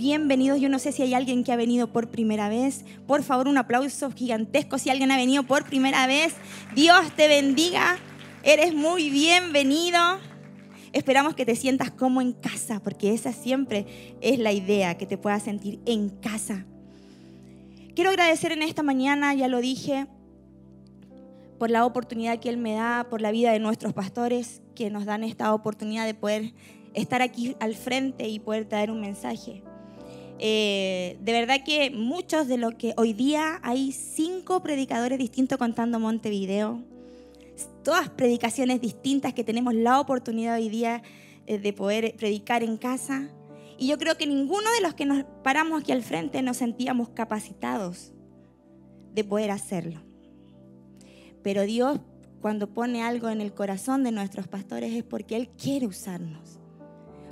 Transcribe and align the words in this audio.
bienvenidos. 0.00 0.58
Yo 0.58 0.70
no 0.70 0.78
sé 0.78 0.92
si 0.92 1.02
hay 1.02 1.12
alguien 1.12 1.44
que 1.44 1.52
ha 1.52 1.56
venido 1.56 1.92
por 1.92 2.08
primera 2.08 2.48
vez. 2.48 2.86
Por 3.06 3.22
favor, 3.22 3.48
un 3.48 3.58
aplauso 3.58 4.10
gigantesco 4.10 4.78
si 4.78 4.88
alguien 4.88 5.10
ha 5.10 5.16
venido 5.18 5.42
por 5.42 5.66
primera 5.66 6.06
vez. 6.06 6.32
Dios 6.74 7.14
te 7.16 7.28
bendiga. 7.28 7.98
Eres 8.42 8.74
muy 8.74 9.10
bienvenido. 9.10 9.98
Esperamos 10.94 11.34
que 11.34 11.44
te 11.44 11.54
sientas 11.54 11.90
como 11.90 12.22
en 12.22 12.32
casa, 12.32 12.80
porque 12.82 13.12
esa 13.12 13.34
siempre 13.34 14.16
es 14.22 14.38
la 14.38 14.52
idea, 14.52 14.96
que 14.96 15.04
te 15.04 15.18
puedas 15.18 15.42
sentir 15.42 15.80
en 15.84 16.08
casa. 16.08 16.64
Quiero 17.94 18.08
agradecer 18.08 18.52
en 18.52 18.62
esta 18.62 18.82
mañana, 18.82 19.34
ya 19.34 19.48
lo 19.48 19.60
dije, 19.60 20.06
por 21.58 21.70
la 21.70 21.84
oportunidad 21.84 22.40
que 22.40 22.48
Él 22.48 22.56
me 22.56 22.72
da, 22.72 23.06
por 23.10 23.20
la 23.20 23.32
vida 23.32 23.52
de 23.52 23.58
nuestros 23.58 23.92
pastores 23.92 24.62
que 24.74 24.88
nos 24.88 25.04
dan 25.04 25.24
esta 25.24 25.52
oportunidad 25.52 26.06
de 26.06 26.14
poder 26.14 26.54
estar 26.94 27.20
aquí 27.20 27.54
al 27.60 27.74
frente 27.74 28.28
y 28.28 28.38
poder 28.38 28.64
traer 28.64 28.90
un 28.90 29.02
mensaje. 29.02 29.62
Eh, 30.42 31.18
de 31.20 31.32
verdad 31.32 31.62
que 31.62 31.90
muchos 31.90 32.48
de 32.48 32.56
los 32.56 32.74
que 32.76 32.94
hoy 32.96 33.12
día 33.12 33.60
hay 33.62 33.92
cinco 33.92 34.62
predicadores 34.62 35.18
distintos 35.18 35.58
contando 35.58 36.00
Montevideo, 36.00 36.82
todas 37.84 38.08
predicaciones 38.08 38.80
distintas 38.80 39.34
que 39.34 39.44
tenemos 39.44 39.74
la 39.74 40.00
oportunidad 40.00 40.54
hoy 40.54 40.70
día 40.70 41.02
eh, 41.46 41.58
de 41.58 41.72
poder 41.74 42.14
predicar 42.16 42.62
en 42.62 42.78
casa. 42.78 43.28
Y 43.76 43.88
yo 43.88 43.98
creo 43.98 44.16
que 44.16 44.26
ninguno 44.26 44.72
de 44.72 44.80
los 44.80 44.94
que 44.94 45.04
nos 45.04 45.24
paramos 45.44 45.82
aquí 45.82 45.92
al 45.92 46.02
frente 46.02 46.40
nos 46.40 46.56
sentíamos 46.56 47.10
capacitados 47.10 48.14
de 49.12 49.24
poder 49.24 49.50
hacerlo. 49.50 50.00
Pero 51.42 51.64
Dios 51.64 52.00
cuando 52.40 52.72
pone 52.72 53.02
algo 53.02 53.28
en 53.28 53.42
el 53.42 53.52
corazón 53.52 54.04
de 54.04 54.12
nuestros 54.12 54.48
pastores 54.48 54.94
es 54.94 55.04
porque 55.04 55.36
Él 55.36 55.50
quiere 55.50 55.86
usarnos. 55.86 56.59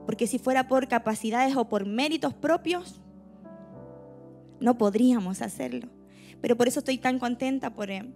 Porque 0.09 0.27
si 0.27 0.39
fuera 0.39 0.69
por 0.69 0.89
capacidades 0.89 1.55
o 1.55 1.69
por 1.69 1.85
méritos 1.85 2.33
propios, 2.33 2.99
no 4.59 4.79
podríamos 4.79 5.43
hacerlo. 5.43 5.87
Pero 6.41 6.57
por 6.57 6.67
eso 6.67 6.79
estoy 6.79 6.97
tan 6.97 7.19
contenta 7.19 7.75
por, 7.75 7.91
eh, 7.91 8.11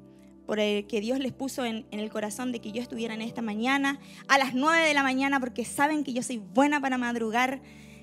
por 0.46 0.58
el 0.58 0.86
que 0.86 1.02
Dios 1.02 1.18
les 1.18 1.32
puso 1.32 1.66
en, 1.66 1.84
el 1.90 2.08
corazón 2.08 2.50
de 2.50 2.60
que 2.62 2.72
yo 2.72 2.80
estuviera 2.80 3.12
en 3.12 3.20
esta 3.20 3.42
mañana, 3.42 4.00
a 4.26 4.38
las 4.38 4.54
9 4.54 4.88
de 4.88 4.94
la 4.94 5.02
mañana, 5.02 5.38
porque 5.38 5.66
saben 5.66 6.02
que 6.02 6.14
yo 6.14 6.22
soy 6.22 6.38
buena 6.38 6.80
para 6.80 6.96
madrugar. 6.96 7.60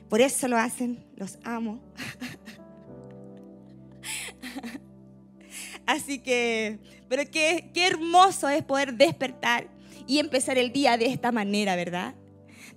Por 0.07 0.21
eso 0.21 0.47
lo 0.47 0.59
hacen, 0.59 1.03
los 1.15 1.39
amo. 1.43 1.79
Así 5.87 6.19
que, 6.19 6.77
pero 7.07 7.23
qué, 7.31 7.71
qué 7.73 7.87
hermoso 7.87 8.49
es 8.49 8.61
poder 8.61 8.93
despertar 8.93 9.67
y 10.05 10.19
empezar 10.19 10.59
el 10.59 10.71
día 10.71 10.95
de 10.95 11.07
esta 11.07 11.31
manera, 11.31 11.75
¿verdad? 11.75 12.13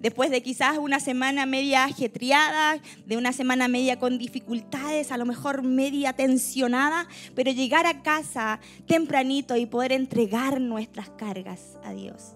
Después 0.02 0.30
de 0.30 0.42
quizás 0.42 0.78
una 0.78 1.00
semana 1.00 1.46
media 1.46 1.84
ajetreada, 1.84 2.78
de 3.06 3.16
una 3.16 3.32
semana 3.32 3.68
media 3.68 3.98
con 3.98 4.18
dificultades, 4.18 5.12
a 5.12 5.16
lo 5.16 5.24
mejor 5.24 5.62
media 5.62 6.12
tensionada, 6.12 7.08
pero 7.34 7.52
llegar 7.52 7.86
a 7.86 8.02
casa 8.02 8.60
tempranito 8.86 9.56
y 9.56 9.66
poder 9.66 9.92
entregar 9.92 10.60
nuestras 10.60 11.08
cargas 11.10 11.78
a 11.84 11.92
Dios. 11.92 12.34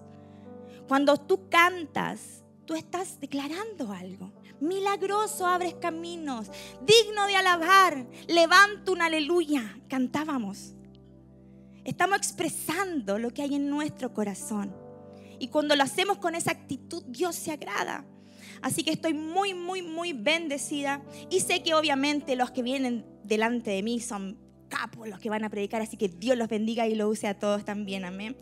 Cuando 0.87 1.17
tú 1.17 1.49
cantas, 1.49 2.45
tú 2.65 2.73
estás 2.73 3.19
declarando 3.19 3.91
algo. 3.91 4.31
Milagroso 4.59 5.45
abres 5.45 5.75
caminos, 5.75 6.49
digno 6.81 7.27
de 7.27 7.35
alabar, 7.35 8.07
levanto 8.27 8.93
un 8.93 9.01
aleluya, 9.01 9.77
cantábamos. 9.87 10.73
Estamos 11.83 12.17
expresando 12.17 13.19
lo 13.19 13.29
que 13.31 13.43
hay 13.43 13.55
en 13.55 13.69
nuestro 13.69 14.13
corazón. 14.13 14.86
Y 15.39 15.49
cuando 15.49 15.75
lo 15.75 15.83
hacemos 15.83 16.17
con 16.17 16.35
esa 16.35 16.51
actitud, 16.51 17.03
Dios 17.07 17.35
se 17.35 17.51
agrada. 17.51 18.05
Así 18.61 18.83
que 18.83 18.91
estoy 18.91 19.13
muy, 19.13 19.53
muy, 19.53 19.81
muy 19.81 20.13
bendecida. 20.13 21.03
Y 21.29 21.41
sé 21.41 21.63
que 21.63 21.73
obviamente 21.73 22.35
los 22.35 22.51
que 22.51 22.63
vienen 22.63 23.05
delante 23.23 23.71
de 23.71 23.83
mí 23.83 23.99
son 23.99 24.37
capos 24.67 25.07
los 25.07 25.19
que 25.19 25.29
van 25.29 25.43
a 25.43 25.49
predicar, 25.49 25.81
así 25.81 25.97
que 25.97 26.09
Dios 26.09 26.37
los 26.37 26.47
bendiga 26.47 26.87
y 26.87 26.95
lo 26.95 27.09
use 27.09 27.27
a 27.27 27.39
todos 27.39 27.65
también, 27.65 28.05
amén. 28.05 28.37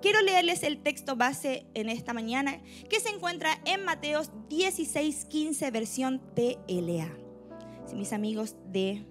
Quiero 0.00 0.20
leerles 0.20 0.62
el 0.62 0.78
texto 0.82 1.16
base 1.16 1.66
en 1.74 1.88
esta 1.88 2.12
mañana 2.12 2.60
que 2.88 3.00
se 3.00 3.08
encuentra 3.08 3.60
en 3.64 3.84
Mateos 3.84 4.30
16, 4.48 5.24
15, 5.24 5.70
versión 5.70 6.20
TLA. 6.34 7.10
Si 7.86 7.96
mis 7.96 8.12
amigos 8.12 8.56
de 8.66 9.04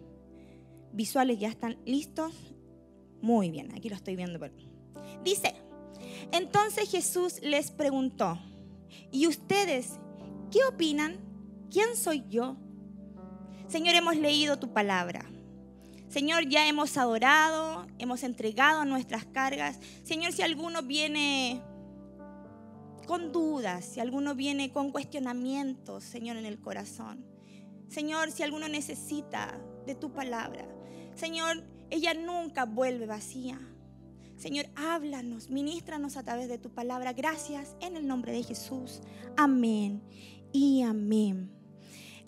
visuales 0.93 1.39
ya 1.39 1.49
están 1.49 1.77
listos, 1.85 2.33
muy 3.21 3.49
bien, 3.49 3.71
aquí 3.75 3.89
lo 3.89 3.95
estoy 3.95 4.15
viendo. 4.15 4.39
Dice, 5.23 5.55
entonces 6.31 6.89
Jesús 6.89 7.41
les 7.41 7.71
preguntó, 7.71 8.39
¿y 9.11 9.27
ustedes 9.27 9.99
qué 10.51 10.63
opinan? 10.65 11.17
¿Quién 11.71 11.95
soy 11.95 12.23
yo? 12.29 12.57
Señor, 13.67 13.95
hemos 13.95 14.15
leído 14.15 14.57
tu 14.57 14.73
palabra. 14.73 15.25
Señor, 16.09 16.49
ya 16.49 16.67
hemos 16.67 16.97
adorado, 16.97 17.85
hemos 17.99 18.23
entregado 18.23 18.83
nuestras 18.83 19.25
cargas. 19.25 19.79
Señor, 20.03 20.31
si 20.31 20.41
alguno 20.41 20.81
viene 20.81 21.61
con 23.05 23.31
dudas, 23.31 23.85
si 23.85 23.99
alguno 23.99 24.33
viene 24.33 24.71
con 24.71 24.91
cuestionamientos, 24.91 26.03
Señor, 26.03 26.37
en 26.37 26.45
el 26.45 26.59
corazón. 26.59 27.23
Señor, 27.89 28.31
si 28.31 28.41
alguno 28.41 28.67
necesita 28.67 29.59
de 29.85 29.93
tu 29.93 30.11
palabra. 30.11 30.67
Señor, 31.15 31.63
ella 31.91 32.13
nunca 32.13 32.65
vuelve 32.65 33.05
vacía. 33.05 33.59
Señor, 34.39 34.67
háblanos, 34.77 35.49
ministranos 35.49 36.15
a 36.15 36.23
través 36.23 36.47
de 36.47 36.57
tu 36.57 36.69
palabra. 36.69 37.11
Gracias 37.11 37.75
en 37.81 37.97
el 37.97 38.07
nombre 38.07 38.31
de 38.31 38.41
Jesús. 38.41 39.01
Amén 39.35 40.01
y 40.53 40.81
amén. 40.81 41.51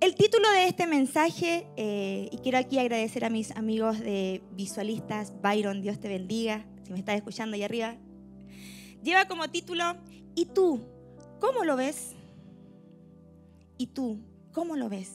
El 0.01 0.16
título 0.16 0.51
de 0.51 0.67
este 0.67 0.88
mensaje, 0.88 1.66
eh, 1.77 2.27
y 2.29 2.38
quiero 2.39 2.57
aquí 2.57 2.79
agradecer 2.79 3.23
a 3.23 3.29
mis 3.29 3.51
amigos 3.51 3.97
de 3.99 4.44
visualistas, 4.51 5.31
Byron, 5.41 5.81
Dios 5.81 6.01
te 6.01 6.09
bendiga, 6.09 6.66
si 6.83 6.91
me 6.91 6.99
estás 6.99 7.16
escuchando 7.16 7.55
ahí 7.55 7.63
arriba, 7.63 7.95
lleva 9.01 9.29
como 9.29 9.49
título, 9.49 9.95
¿y 10.35 10.47
tú 10.47 10.81
cómo 11.39 11.63
lo 11.63 11.78
ves? 11.78 12.11
¿Y 13.78 13.88
tú 13.88 14.19
cómo 14.51 14.75
lo 14.75 14.89
ves? 14.89 15.13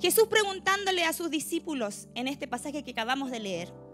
Jesús 0.00 0.26
preguntándole 0.28 1.04
a 1.04 1.12
sus 1.12 1.30
discípulos 1.30 2.08
en 2.14 2.28
este 2.28 2.48
pasaje 2.48 2.82
que 2.82 2.92
acabamos 2.92 3.30
de 3.30 3.40
leer. 3.40 3.89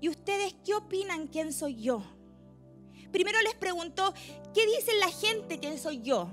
¿Y 0.00 0.08
ustedes 0.08 0.54
qué 0.64 0.74
opinan 0.74 1.26
quién 1.28 1.52
soy 1.52 1.76
yo? 1.76 2.02
Primero 3.10 3.40
les 3.42 3.54
preguntó, 3.54 4.12
¿qué 4.52 4.66
dice 4.66 4.92
la 4.98 5.08
gente 5.08 5.58
quién 5.58 5.78
soy 5.78 6.02
yo? 6.02 6.28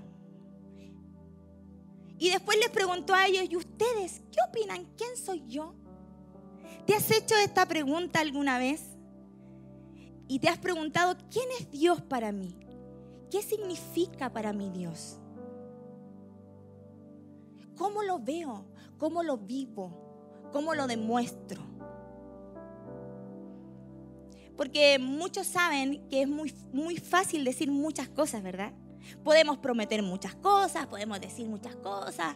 Y 2.18 2.30
después 2.30 2.58
les 2.60 2.70
preguntó 2.70 3.14
a 3.14 3.28
ellos, 3.28 3.46
¿y 3.50 3.56
ustedes 3.56 4.22
qué 4.32 4.40
opinan 4.48 4.86
quién 4.98 5.16
soy 5.18 5.44
yo? 5.48 5.76
¿Te 6.86 6.94
has 6.94 7.10
hecho 7.12 7.36
esta 7.36 7.66
pregunta 7.68 8.20
alguna 8.20 8.58
vez? 8.58 8.82
Y 10.28 10.40
te 10.40 10.50
has 10.50 10.58
preguntado, 10.58 11.18
¿quién 11.30 11.48
es 11.60 11.70
Dios 11.70 12.02
para 12.02 12.32
mí? 12.32 12.58
¿Qué 13.30 13.42
significa 13.42 14.32
para 14.32 14.54
mí 14.54 14.70
Dios? 14.70 15.18
¿Cómo 17.76 18.04
lo 18.04 18.20
veo? 18.20 18.66
¿Cómo 18.98 19.24
lo 19.24 19.38
vivo? 19.38 20.50
¿Cómo 20.52 20.76
lo 20.76 20.88
demuestro? 20.88 21.62
Porque 24.56 25.00
muchos 25.00 25.48
saben 25.48 26.08
que 26.10 26.22
es 26.22 26.28
muy, 26.28 26.54
muy 26.72 26.98
fácil 26.98 27.44
decir 27.44 27.72
muchas 27.72 28.08
cosas, 28.10 28.44
¿verdad? 28.44 28.72
Podemos 29.24 29.58
prometer 29.58 30.02
muchas 30.04 30.36
cosas, 30.36 30.88
podemos 30.88 31.20
decir 31.20 31.48
muchas 31.48 31.76
cosas, 31.76 32.36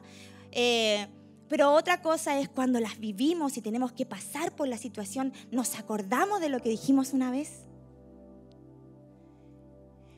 eh, 0.51 1.07
pero 1.47 1.71
otra 1.71 2.01
cosa 2.01 2.39
es 2.39 2.49
cuando 2.49 2.79
las 2.79 2.99
vivimos 2.99 3.55
y 3.57 3.61
tenemos 3.61 3.93
que 3.93 4.05
pasar 4.05 4.55
por 4.55 4.67
la 4.67 4.77
situación, 4.77 5.31
¿nos 5.49 5.77
acordamos 5.79 6.41
de 6.41 6.49
lo 6.49 6.59
que 6.59 6.69
dijimos 6.69 7.13
una 7.13 7.31
vez? 7.31 7.65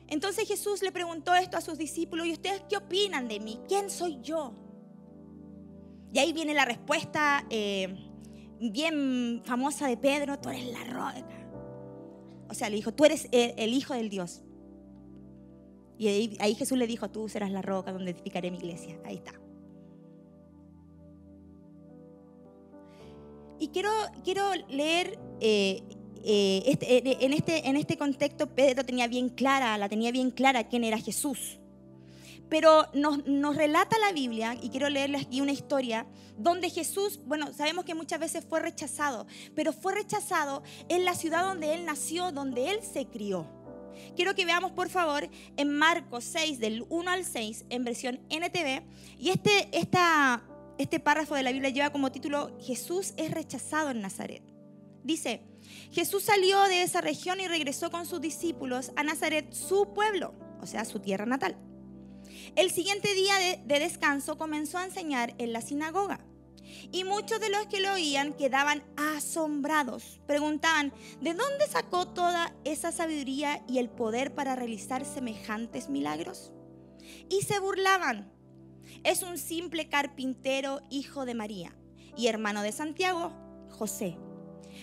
Entonces 0.08 0.48
Jesús 0.48 0.82
le 0.82 0.90
preguntó 0.90 1.34
esto 1.34 1.56
a 1.56 1.60
sus 1.60 1.78
discípulos, 1.78 2.26
¿y 2.26 2.32
ustedes 2.32 2.64
qué 2.68 2.76
opinan 2.76 3.28
de 3.28 3.38
mí? 3.38 3.60
¿Quién 3.68 3.90
soy 3.90 4.18
yo? 4.22 4.54
Y 6.12 6.18
ahí 6.18 6.32
viene 6.32 6.52
la 6.52 6.64
respuesta 6.64 7.46
eh, 7.48 7.94
bien 8.58 9.42
famosa 9.44 9.86
de 9.86 9.96
Pedro, 9.96 10.40
tú 10.40 10.48
eres 10.48 10.66
la 10.66 10.82
roca 10.82 11.39
o 12.50 12.54
sea, 12.54 12.68
le 12.68 12.76
dijo, 12.76 12.92
tú 12.92 13.04
eres 13.04 13.28
el, 13.30 13.72
hijo 13.72 13.94
del 13.94 14.10
Dios. 14.10 14.42
Y 15.98 16.08
ahí, 16.38 16.54
Jesús 16.54 16.76
le 16.76 16.86
dijo, 16.86 17.10
tú 17.10 17.28
serás 17.28 17.52
la 17.52 17.62
roca 17.62 17.92
donde 17.92 18.10
edificaré 18.10 18.50
mi 18.50 18.56
iglesia. 18.56 18.98
Ahí 19.04 19.16
está. 19.16 19.34
Y 23.60 23.68
quiero, 23.68 23.90
quiero 24.24 24.54
leer, 24.68 25.18
eh, 25.40 25.82
eh, 26.24 26.62
este, 26.66 27.24
en, 27.24 27.32
este, 27.34 27.68
en 27.68 27.76
este 27.76 27.96
contexto 27.96 28.48
Pedro 28.48 28.84
tenía 28.84 29.06
bien 29.06 29.28
clara, 29.28 29.76
la 29.78 29.88
tenía 29.88 30.10
bien 30.10 30.30
clara 30.30 30.68
quién 30.68 30.82
era 30.82 30.98
Jesús. 30.98 31.59
Pero 32.50 32.88
nos, 32.92 33.56
relata 33.56 33.96
la 33.98 34.12
Biblia, 34.12 34.56
y 34.60 34.68
quiero 34.68 34.90
leerles 34.90 35.22
aquí 35.22 35.40
una 35.40 35.52
historia, 35.52 36.06
donde 36.36 36.68
Jesús, 36.68 37.20
bueno, 37.24 37.52
sabemos 37.54 37.84
que 37.84 37.94
muchas 37.94 38.20
veces 38.20 38.44
fue 38.44 38.60
rechazado, 38.60 39.26
pero 39.54 39.72
fue 39.72 39.94
rechazado 39.94 40.62
en 40.88 41.04
la 41.04 41.14
ciudad 41.14 41.44
donde 41.44 41.74
él 41.74 41.86
nació, 41.86 42.32
donde 42.32 42.70
él 42.70 42.80
se 42.82 43.06
crió. 43.06 43.48
Quiero 44.16 44.34
que 44.34 44.44
veamos, 44.44 44.72
por 44.72 44.88
favor, 44.88 45.28
en 45.56 45.70
Marcos 45.70 46.24
6, 46.24 46.58
del 46.58 46.84
1 46.88 47.10
al 47.10 47.24
6, 47.24 47.66
en 47.70 47.84
versión 47.84 48.20
NTV. 48.28 48.82
Y 49.18 49.30
este, 49.30 49.68
esta, 49.72 50.42
este 50.78 51.00
párrafo 51.00 51.34
de 51.34 51.42
la 51.42 51.52
Biblia 51.52 51.70
lleva 51.70 51.90
como 51.90 52.10
título 52.10 52.56
Jesús 52.60 53.14
es 53.16 53.30
rechazado 53.30 53.90
en 53.90 54.00
Nazaret. 54.00 54.42
Dice, 55.04 55.42
Jesús 55.92 56.24
salió 56.24 56.62
de 56.64 56.82
esa 56.82 57.00
región 57.00 57.40
y 57.40 57.48
regresó 57.48 57.90
con 57.90 58.06
sus 58.06 58.20
discípulos 58.20 58.92
a 58.96 59.02
Nazaret, 59.02 59.52
su 59.52 59.92
pueblo, 59.94 60.34
o 60.60 60.66
sea, 60.66 60.84
su 60.84 61.00
tierra 61.00 61.26
natal. 61.26 61.56
El 62.56 62.70
siguiente 62.70 63.14
día 63.14 63.38
de, 63.38 63.60
de 63.64 63.80
descanso 63.80 64.38
comenzó 64.38 64.78
a 64.78 64.84
enseñar 64.84 65.34
en 65.38 65.52
la 65.52 65.60
sinagoga. 65.60 66.20
Y 66.92 67.04
muchos 67.04 67.40
de 67.40 67.50
los 67.50 67.66
que 67.66 67.80
lo 67.80 67.92
oían 67.92 68.32
quedaban 68.32 68.82
asombrados. 68.96 70.20
Preguntaban, 70.26 70.92
¿de 71.20 71.34
dónde 71.34 71.66
sacó 71.68 72.08
toda 72.08 72.54
esa 72.64 72.92
sabiduría 72.92 73.62
y 73.68 73.78
el 73.78 73.90
poder 73.90 74.34
para 74.34 74.56
realizar 74.56 75.04
semejantes 75.04 75.88
milagros? 75.88 76.52
Y 77.28 77.42
se 77.42 77.58
burlaban. 77.58 78.32
Es 79.04 79.22
un 79.22 79.38
simple 79.38 79.88
carpintero, 79.88 80.80
hijo 80.90 81.24
de 81.24 81.34
María, 81.34 81.76
y 82.16 82.26
hermano 82.26 82.62
de 82.62 82.72
Santiago, 82.72 83.32
José, 83.70 84.16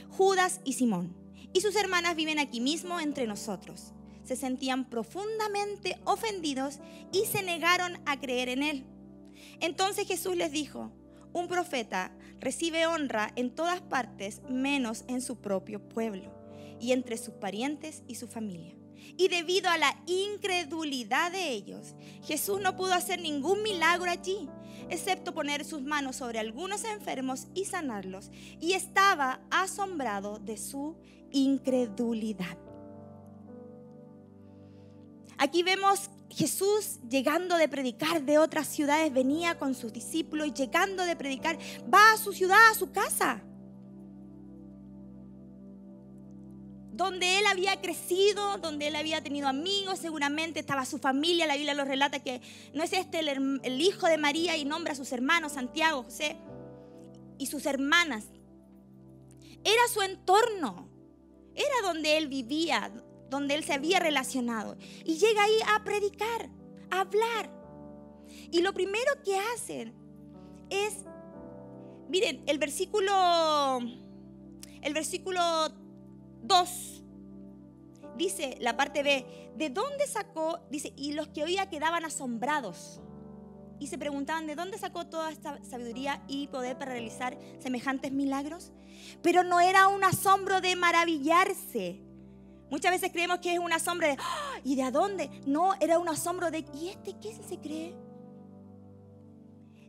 Judas 0.09 0.61
y 0.63 0.73
Simón. 0.73 1.15
Y 1.53 1.61
sus 1.61 1.75
hermanas 1.75 2.15
viven 2.15 2.39
aquí 2.39 2.61
mismo 2.61 2.99
entre 2.99 3.27
nosotros. 3.27 3.93
Se 4.27 4.35
sentían 4.35 4.89
profundamente 4.89 5.97
ofendidos 6.03 6.79
y 7.13 7.25
se 7.25 7.43
negaron 7.43 7.97
a 8.05 8.19
creer 8.19 8.49
en 8.49 8.61
él. 8.61 8.85
Entonces 9.61 10.05
Jesús 10.05 10.35
les 10.35 10.51
dijo, 10.51 10.91
un 11.31 11.47
profeta 11.47 12.11
recibe 12.39 12.87
honra 12.87 13.31
en 13.37 13.55
todas 13.55 13.79
partes 13.79 14.41
menos 14.49 15.05
en 15.07 15.21
su 15.21 15.37
propio 15.37 15.87
pueblo 15.87 16.33
y 16.79 16.91
entre 16.91 17.17
sus 17.17 17.35
parientes 17.35 18.03
y 18.05 18.15
su 18.15 18.27
familia. 18.27 18.75
Y 19.15 19.29
debido 19.29 19.69
a 19.69 19.77
la 19.77 19.95
incredulidad 20.07 21.31
de 21.31 21.51
ellos, 21.51 21.95
Jesús 22.23 22.59
no 22.59 22.75
pudo 22.75 22.93
hacer 22.93 23.21
ningún 23.21 23.63
milagro 23.63 24.11
allí, 24.11 24.49
excepto 24.89 25.33
poner 25.33 25.63
sus 25.63 25.81
manos 25.83 26.17
sobre 26.17 26.39
algunos 26.39 26.83
enfermos 26.83 27.47
y 27.53 27.65
sanarlos. 27.65 28.29
Y 28.59 28.73
estaba 28.73 29.39
asombrado 29.49 30.39
de 30.39 30.57
su 30.57 30.97
incredulidad. 31.31 32.57
Aquí 35.37 35.63
vemos 35.63 36.09
Jesús 36.29 36.99
llegando 37.09 37.57
de 37.57 37.69
predicar 37.69 38.23
de 38.23 38.37
otras 38.37 38.67
ciudades, 38.67 39.13
venía 39.13 39.57
con 39.57 39.75
sus 39.75 39.93
discípulos 39.93 40.47
y 40.47 40.53
llegando 40.53 41.03
de 41.03 41.15
predicar, 41.15 41.57
va 41.93 42.13
a 42.13 42.17
su 42.17 42.33
ciudad, 42.33 42.71
a 42.71 42.73
su 42.73 42.91
casa. 42.91 43.43
donde 46.97 47.37
él 47.37 47.45
había 47.45 47.79
crecido, 47.79 48.57
donde 48.57 48.87
él 48.87 48.95
había 48.95 49.21
tenido 49.21 49.47
amigos, 49.47 49.99
seguramente 49.99 50.59
estaba 50.59 50.83
su 50.83 50.97
familia, 50.97 51.45
la 51.45 51.53
Biblia 51.53 51.75
lo 51.75 51.85
relata 51.85 52.23
que 52.23 52.41
no 52.73 52.81
es 52.81 52.91
este 52.91 53.19
el, 53.19 53.59
el, 53.61 53.81
hijo 53.81 54.07
de 54.07 54.17
María 54.17 54.57
y 54.57 54.65
nombra 54.65 54.93
a 54.93 54.95
sus 54.95 55.11
hermanos, 55.11 55.51
Santiago, 55.51 56.01
José, 56.01 56.37
y 57.37 57.45
sus 57.45 57.67
hermanas. 57.67 58.25
Era 59.63 59.81
su 59.93 60.01
entorno, 60.01 60.89
era 61.53 61.75
donde 61.83 62.17
él 62.17 62.27
vivía, 62.27 62.91
donde 63.29 63.55
él 63.55 63.63
se 63.63 63.73
había 63.73 63.99
relacionado. 63.99 64.77
Y 65.05 65.17
llega 65.17 65.43
ahí 65.43 65.59
a 65.75 65.83
predicar, 65.83 66.49
a 66.89 67.01
hablar. 67.01 67.49
Y 68.51 68.61
lo 68.61 68.73
primero 68.73 69.11
que 69.23 69.37
hacen 69.37 69.93
es, 70.69 71.05
miren, 72.09 72.43
el 72.47 72.57
versículo, 72.57 73.79
el 74.81 74.93
versículo 74.93 75.41
2 76.43 77.03
dice 78.17 78.57
la 78.59 78.75
parte 78.75 79.03
B, 79.03 79.53
¿de 79.55 79.69
dónde 79.69 80.07
sacó? 80.07 80.59
Dice, 80.69 80.93
y 80.95 81.13
los 81.13 81.27
que 81.29 81.43
oía 81.43 81.69
quedaban 81.69 82.03
asombrados 82.03 83.01
y 83.79 83.87
se 83.87 83.97
preguntaban 83.97 84.47
de 84.47 84.55
dónde 84.55 84.77
sacó 84.77 85.05
toda 85.05 85.31
esta 85.31 85.63
sabiduría 85.63 86.23
y 86.27 86.47
poder 86.47 86.77
para 86.77 86.93
realizar 86.93 87.37
semejantes 87.59 88.11
milagros. 88.11 88.71
Pero 89.21 89.43
no 89.43 89.59
era 89.59 89.87
un 89.87 90.03
asombro 90.03 90.61
de 90.61 90.75
maravillarse. 90.75 92.01
Muchas 92.69 92.91
veces 92.91 93.11
creemos 93.11 93.39
que 93.39 93.53
es 93.53 93.59
un 93.59 93.71
asombro 93.71 94.07
de, 94.07 94.17
¡Ah! 94.19 94.59
¿y 94.63 94.75
de 94.75 94.91
dónde? 94.91 95.29
No, 95.45 95.73
era 95.79 95.99
un 95.99 96.09
asombro 96.09 96.51
de, 96.51 96.65
¿y 96.73 96.89
este 96.89 97.15
qué 97.19 97.33
se 97.47 97.57
cree? 97.59 97.95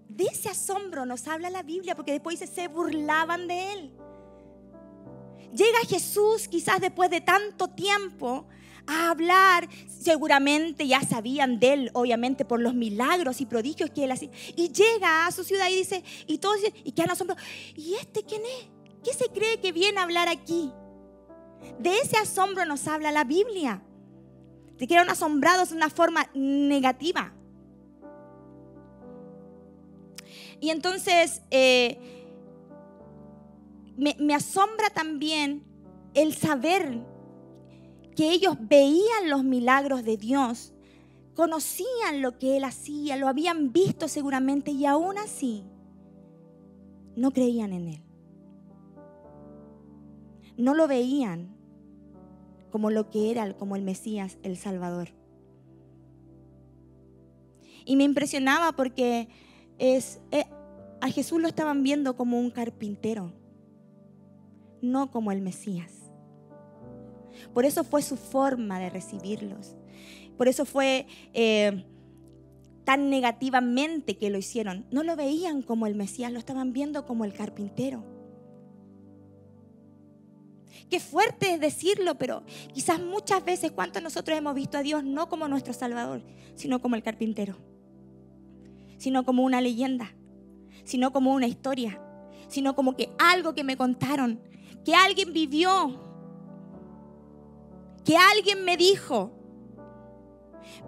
De 0.09 0.25
ese 0.25 0.49
asombro 0.49 1.05
nos 1.05 1.27
habla 1.29 1.51
la 1.51 1.63
Biblia, 1.63 1.95
porque 1.95 2.13
después 2.13 2.39
dice, 2.39 2.53
se 2.53 2.69
burlaban 2.69 3.49
de 3.49 3.73
él. 3.73 3.93
Llega 5.53 5.79
Jesús 5.89 6.47
quizás 6.49 6.81
después 6.81 7.11
de 7.11 7.21
tanto 7.21 7.69
tiempo 7.69 8.47
a 8.87 9.11
hablar. 9.11 9.69
Seguramente 9.89 10.87
ya 10.87 11.01
sabían 11.03 11.59
de 11.59 11.73
él, 11.73 11.91
obviamente, 11.95 12.45
por 12.45 12.61
los 12.61 12.75
milagros 12.75 13.41
y 13.41 13.47
prodigios 13.47 13.91
que 13.91 14.05
él 14.05 14.13
hacía. 14.13 14.31
Y 14.57 14.71
llega 14.73 15.27
a 15.27 15.33
su 15.33 15.45
ciudad 15.45 15.69
y 15.69 15.77
dice, 15.77 16.05
y 16.27 16.39
todos 16.39 16.57
dicen, 16.57 16.75
y 16.85 16.93
quedan 16.93 17.11
asombrados. 17.11 17.43
¿Y 17.75 17.95
este 17.95 18.23
quién 18.25 18.43
es? 18.43 18.69
¿Qué 19.05 19.13
se 19.13 19.31
cree 19.31 19.61
que 19.61 19.73
viene 19.73 19.99
a 19.99 20.03
hablar 20.03 20.29
aquí? 20.29 20.73
De 21.79 21.99
ese 21.99 22.17
asombro 22.17 22.65
nos 22.65 22.87
habla 22.89 23.13
la 23.13 23.25
Biblia. 23.25 23.83
De 24.77 24.87
que 24.87 24.95
eran 24.95 25.11
asombrados 25.11 25.71
de 25.71 25.77
una 25.77 25.91
forma 25.91 26.31
negativa. 26.35 27.33
Y 30.61 30.71
entonces, 30.71 31.43
eh, 31.51 32.19
me, 33.97 34.35
asombra 34.35 34.91
también 34.91 35.65
el 36.15 36.35
saber 36.35 37.05
que 38.17 38.31
ellos 38.31 38.57
veían 38.61 39.29
los 39.29 39.45
milagros 39.45 40.05
de 40.05 40.17
Dios, 40.17 40.73
conocían 41.35 42.23
lo 42.23 42.39
que 42.39 42.57
Él 42.57 42.65
hacía, 42.65 43.17
lo 43.17 43.29
habían 43.29 43.73
visto 43.73 44.09
seguramente 44.09 44.73
y 44.73 44.87
aún 44.87 45.19
así 45.19 45.65
no 47.15 47.33
creían 47.33 47.73
en 47.73 47.89
Él. 47.89 48.08
No 50.59 50.75
lo 50.75 50.87
veían 50.87 51.57
como 52.71 52.91
lo 52.91 53.09
que 53.09 53.31
era, 53.31 53.57
como 53.57 53.75
el 53.75 53.83
Mesías, 53.83 54.37
el 54.43 54.59
Salvador. 54.59 55.09
Y 57.87 57.97
me 57.97 58.05
impresionaba 58.05 58.73
porque 58.73 59.29
es, 59.79 60.21
eh, 60.31 60.45
a 61.01 61.09
Jesús 61.09 61.41
lo 61.41 61.49
estaban 61.49 61.83
viendo 61.83 62.17
como 62.17 62.39
un 62.39 62.51
carpintero 62.51 63.33
no 64.83 65.11
como 65.11 65.33
el 65.33 65.41
Mesías. 65.41 65.93
Por 67.55 67.65
eso 67.65 67.85
fue 67.85 68.03
su 68.03 68.17
forma 68.17 68.81
de 68.81 68.91
recibirlos. 68.91 69.77
Por 70.37 70.49
eso 70.49 70.65
fue 70.65 71.07
eh, 71.35 71.85
tan 72.85 73.11
negativamente 73.11 74.17
que 74.17 74.31
lo 74.31 74.39
hicieron. 74.39 74.87
No 74.91 75.03
lo 75.03 75.17
veían 75.17 75.63
como 75.63 75.87
el 75.87 75.95
Mesías, 75.95 76.33
lo 76.33 76.39
estaban 76.39 76.73
viendo 76.73 77.07
como 77.07 77.25
el 77.25 77.33
carpintero. 77.33 78.05
Qué 80.91 81.01
fuerte 81.01 81.53
es 81.53 81.61
decirlo, 81.61 82.17
pero 82.17 82.43
quizás 82.73 83.01
muchas 83.01 83.45
veces, 83.45 83.73
¿cuántos 83.73 84.03
nosotros 84.03 84.39
hemos 84.39 84.55
visto 84.55 84.79
a 84.79 84.83
Dios 84.83 85.05
no 85.05 85.29
como 85.29 85.47
nuestro 85.49 85.75
Salvador, 85.75 86.23
sino 86.55 86.81
como 86.81 86.97
el 86.97 87.03
carpintero? 87.03 87.57
Sino 88.97 89.25
como 89.25 89.45
una 89.45 89.61
leyenda, 89.61 90.15
sino 90.85 91.13
como 91.13 91.35
una 91.35 91.47
historia, 91.47 92.01
sino 92.49 92.75
como 92.75 92.97
que 92.97 93.11
algo 93.19 93.55
que 93.55 93.65
me 93.65 93.77
contaron, 93.77 94.41
que 94.85 94.95
alguien 94.95 95.33
vivió, 95.33 96.01
que 98.05 98.17
alguien 98.17 98.65
me 98.65 98.79
dijo, 98.79 99.33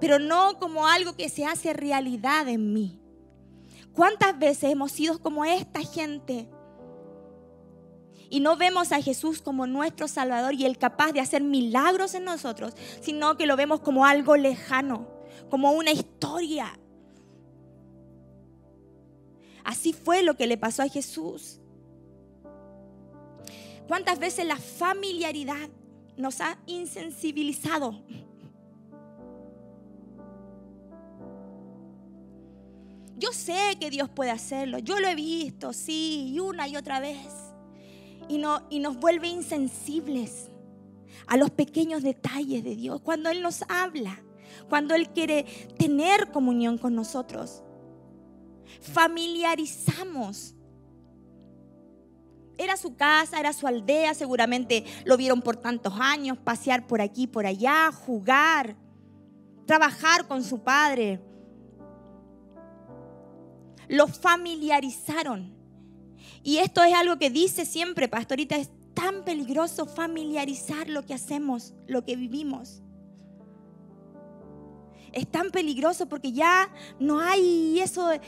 pero 0.01 0.19
no 0.19 0.59
como 0.59 0.87
algo 0.87 1.15
que 1.15 1.29
se 1.29 1.45
hace 1.45 1.75
realidad 1.75 2.49
en 2.49 2.73
mí. 2.73 2.99
¿Cuántas 3.93 4.39
veces 4.39 4.71
hemos 4.71 4.93
sido 4.93 5.21
como 5.21 5.45
esta 5.45 5.81
gente? 5.81 6.49
Y 8.31 8.39
no 8.39 8.57
vemos 8.57 8.93
a 8.93 9.03
Jesús 9.03 9.43
como 9.43 9.67
nuestro 9.67 10.07
Salvador 10.07 10.55
y 10.55 10.65
el 10.65 10.79
capaz 10.79 11.13
de 11.13 11.21
hacer 11.21 11.43
milagros 11.43 12.15
en 12.15 12.25
nosotros, 12.25 12.75
sino 13.03 13.37
que 13.37 13.47
lo 13.47 13.57
vemos 13.57 13.81
como 13.81 14.07
algo 14.07 14.37
lejano, 14.37 15.09
como 15.51 15.73
una 15.73 15.91
historia. 15.91 16.79
Así 19.65 19.93
fue 19.93 20.23
lo 20.23 20.37
que 20.37 20.47
le 20.47 20.57
pasó 20.57 20.83
a 20.83 20.89
Jesús. 20.89 21.59
¿Cuántas 23.89 24.21
veces 24.21 24.47
la 24.47 24.57
familiaridad 24.57 25.69
nos 26.17 26.41
ha 26.41 26.57
insensibilizado? 26.67 28.01
Yo 33.17 33.33
sé 33.33 33.77
que 33.81 33.91
Dios 33.91 34.09
puede 34.09 34.31
hacerlo, 34.31 34.79
yo 34.79 35.01
lo 35.01 35.09
he 35.09 35.17
visto, 35.17 35.73
sí, 35.73 36.31
y 36.33 36.39
una 36.39 36.69
y 36.69 36.77
otra 36.77 37.01
vez. 37.01 37.50
Y, 38.31 38.39
no, 38.39 38.63
y 38.71 38.79
nos 38.79 38.97
vuelve 38.97 39.27
insensibles 39.27 40.49
a 41.27 41.37
los 41.37 41.51
pequeños 41.51 42.03
detalles 42.03 42.63
de 42.63 42.77
Dios. 42.77 43.01
Cuando 43.01 43.29
Él 43.29 43.43
nos 43.43 43.65
habla, 43.69 44.23
cuando 44.69 44.95
Él 44.95 45.09
quiere 45.11 45.45
tener 45.77 46.31
comunión 46.31 46.79
con 46.79 46.95
nosotros, 46.95 47.63
familiarizamos 48.81 50.55
era 52.57 52.77
su 52.77 52.95
casa, 52.95 53.41
era 53.41 53.53
su 53.53 53.67
aldea, 53.67 54.13
seguramente 54.15 54.85
lo 55.05 55.17
vieron 55.17 55.41
por 55.41 55.57
tantos 55.57 55.95
años, 55.99 56.39
pasear 56.39 56.87
por 56.87 57.01
aquí, 57.01 57.27
por 57.27 57.47
allá, 57.47 57.91
jugar, 57.91 58.77
trabajar 59.67 60.29
con 60.29 60.45
su 60.45 60.63
padre. 60.63 61.21
lo 63.89 64.07
familiarizaron. 64.07 65.60
Y 66.43 66.59
esto 66.59 66.83
es 66.83 66.95
algo 66.95 67.19
que 67.19 67.31
dice 67.31 67.65
siempre, 67.65 68.09
pastorita, 68.09 68.57
es 68.57 68.71
tan 68.95 69.25
peligroso 69.25 69.87
familiarizar 69.87 70.89
lo 70.89 71.05
que 71.05 71.15
hacemos, 71.15 71.75
lo 71.87 72.05
que 72.05 72.17
vivimos. 72.17 72.83
Es 75.13 75.27
tan 75.31 75.51
peligroso 75.51 76.09
porque 76.09 76.33
ya 76.33 76.73
no 76.99 77.19
hay 77.19 77.81
eso 77.81 78.09
de, 78.09 78.21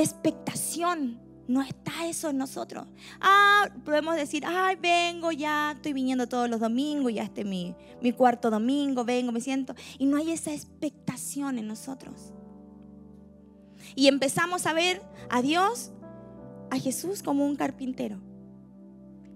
expectación. 0.00 1.20
No 1.46 1.60
está 1.60 2.06
eso 2.06 2.30
en 2.30 2.38
nosotros. 2.38 2.86
Ah, 3.20 3.68
podemos 3.84 4.16
decir, 4.16 4.44
ay, 4.46 4.76
vengo 4.76 5.30
ya, 5.30 5.72
estoy 5.72 5.92
viniendo 5.92 6.26
todos 6.26 6.48
los 6.48 6.58
domingos, 6.58 7.12
ya 7.12 7.24
este 7.24 7.44
mi, 7.44 7.74
mi 8.00 8.12
cuarto 8.12 8.48
domingo, 8.48 9.04
vengo, 9.04 9.30
me 9.30 9.42
siento. 9.42 9.74
Y 9.98 10.06
no 10.06 10.16
hay 10.16 10.32
esa 10.32 10.54
expectación 10.54 11.58
en 11.58 11.66
nosotros. 11.66 12.32
Y 13.94 14.08
empezamos 14.08 14.66
a 14.66 14.72
ver 14.72 15.02
a 15.28 15.42
Dios, 15.42 15.92
a 16.70 16.78
Jesús 16.78 17.22
como 17.22 17.46
un 17.46 17.56
carpintero. 17.56 18.18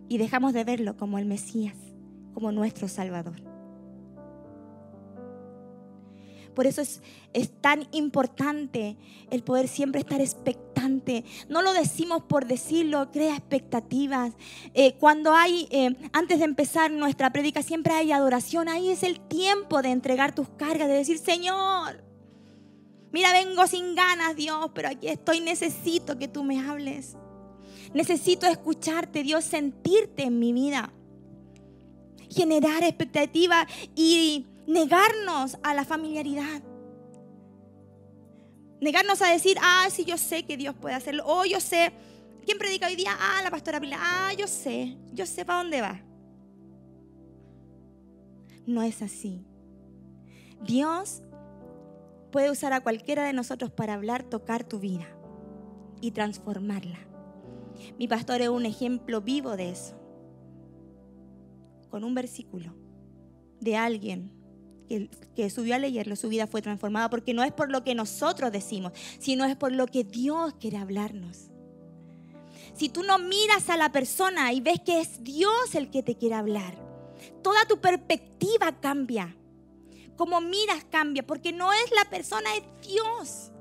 Y 0.09 0.19
dejamos 0.19 0.53
de 0.53 0.65
verlo 0.65 0.97
como 0.97 1.19
el 1.19 1.27
Mesías, 1.27 1.77
como 2.35 2.53
nuestro 2.53 2.89
Salvador. 2.89 3.43
Por 6.55 6.67
eso 6.67 6.81
es, 6.81 7.03
es, 7.35 7.53
tan 7.61 7.87
importante 7.93 8.97
el 9.31 9.45
poder 9.45 9.69
siempre 9.69 10.01
estar 10.01 10.21
expectante. 10.21 11.25
No 11.49 11.63
lo 11.63 11.73
decimos 11.73 12.25
por 12.25 12.47
decirlo, 12.47 13.13
crea 13.13 13.37
expectativas. 13.37 14.33
Eh, 14.75 14.95
cuando 14.99 15.35
hay, 15.35 15.69
eh, 15.71 15.95
antes 16.13 16.41
de 16.41 16.47
empezar 16.47 16.91
nuestra 16.91 17.33
prédica, 17.33 17.63
siempre 17.63 17.95
hay 17.95 18.11
adoración. 18.11 18.69
Ahí 18.69 18.91
es 18.91 19.05
el 19.05 19.21
tiempo 19.21 19.83
de 19.83 19.91
entregar 19.91 20.35
tus 20.35 20.49
cargas, 20.49 20.89
de 20.89 20.95
decir, 20.95 21.19
Señor, 21.19 22.03
mira, 23.13 23.33
vengo 23.33 23.67
sin 23.67 23.95
ganas, 23.95 24.37
Dios, 24.37 24.71
pero 24.75 24.89
aquí 24.89 25.09
estoy, 25.09 25.41
necesito 25.41 26.19
que 26.19 26.29
tú 26.29 26.45
me 26.45 26.61
hables. 26.61 27.17
Necesito 27.95 28.47
escucharte, 28.47 29.23
Dios, 29.23 29.45
sentirte 29.45 30.25
en 30.25 30.39
mi 30.39 30.53
vida. 30.53 30.93
Generar 32.31 32.85
expectativa 32.85 33.67
y 33.95 34.47
negarnos 34.67 35.57
a 35.63 35.75
la 35.75 35.85
familiaridad. 35.85 36.63
Negarnos 38.81 39.23
a 39.23 39.31
decir, 39.31 39.57
ah, 39.61 39.89
sí, 39.91 40.05
yo 40.05 40.19
sé 40.19 40.45
que 40.45 40.57
Dios 40.57 40.75
puede 40.75 40.95
hacerlo. 40.95 41.25
O 41.27 41.45
yo 41.45 41.61
sé, 41.61 41.93
¿quién 42.45 42.59
predica 42.59 42.87
hoy 42.87 42.97
día? 42.97 43.17
Ah, 43.19 43.41
la 43.43 43.51
pastora 43.51 43.81
Pilar. 43.81 43.99
Ah, 44.03 44.33
yo 44.39 44.47
sé, 44.47 44.97
yo 45.13 45.27
sé 45.27 45.45
para 45.45 45.63
dónde 45.63 45.81
va. 45.81 46.01
No 48.67 48.83
es 48.83 49.01
así. 49.01 49.43
Dios 50.63 51.23
puede 52.31 52.51
usar 52.51 52.73
a 52.73 52.81
cualquiera 52.81 53.25
de 53.25 53.33
nosotros 53.33 53.71
para 53.71 53.95
hablar, 53.95 54.23
tocar 54.23 54.65
tu 54.65 54.79
vida 54.79 55.07
y 56.01 56.13
transformarla. 56.13 56.99
Mi 57.99 58.09
pastor 58.09 58.41
es 58.43 58.49
un 58.49 58.67
ejemplo 58.67 59.21
vivo 59.21 59.57
de 59.57 59.71
eso. 59.71 59.97
Con 61.91 62.05
un 62.05 62.15
versículo 62.15 62.75
de 63.61 63.77
alguien 63.77 64.33
que, 65.35 65.51
subió 65.51 65.75
a 65.75 65.79
leerlo, 65.79 66.17
su 66.17 66.29
vida 66.29 66.47
fue 66.47 66.63
transformada, 66.63 67.11
porque 67.11 67.35
no 67.35 67.45
es 67.45 67.53
por 67.53 67.71
lo 67.71 67.85
que 67.85 67.95
nosotros 67.95 68.53
decimos, 68.53 68.93
sino 69.19 69.45
es 69.45 69.57
por 69.57 69.73
lo 69.73 69.87
que 69.87 70.05
Dios 70.05 70.55
quiere 70.59 70.79
hablarnos. 70.79 71.51
Si 72.75 72.89
tú 72.89 73.03
no 73.03 73.19
miras 73.19 73.69
a 73.71 73.77
la 73.77 73.93
persona 73.93 74.53
y 74.53 74.61
ves 74.61 74.81
que 74.81 75.01
es 75.01 75.23
Dios 75.23 75.75
el 75.75 75.91
que 75.91 76.03
te 76.03 76.17
quiere 76.17 76.37
hablar, 76.37 76.75
toda 77.43 77.67
tu 77.67 77.81
perspectiva 77.81 78.81
cambia. 78.81 79.37
Como 80.19 80.43
miras 80.43 80.85
cambia, 80.91 81.27
porque 81.27 81.53
no 81.53 81.73
es 81.73 81.91
la 81.97 82.11
persona, 82.11 82.51
es 82.55 82.65
Dios 82.87 83.53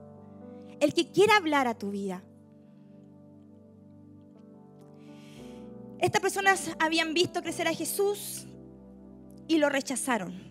el 0.80 0.94
que 0.94 1.10
quiere 1.12 1.32
hablar 1.34 1.68
a 1.68 1.78
tu 1.78 1.92
vida. 1.92 2.24
Estas 6.00 6.22
personas 6.22 6.76
habían 6.80 7.14
visto 7.14 7.42
crecer 7.42 7.68
a 7.68 7.74
Jesús 7.74 8.46
y 9.48 9.58
lo 9.58 9.70
rechazaron 9.70 10.48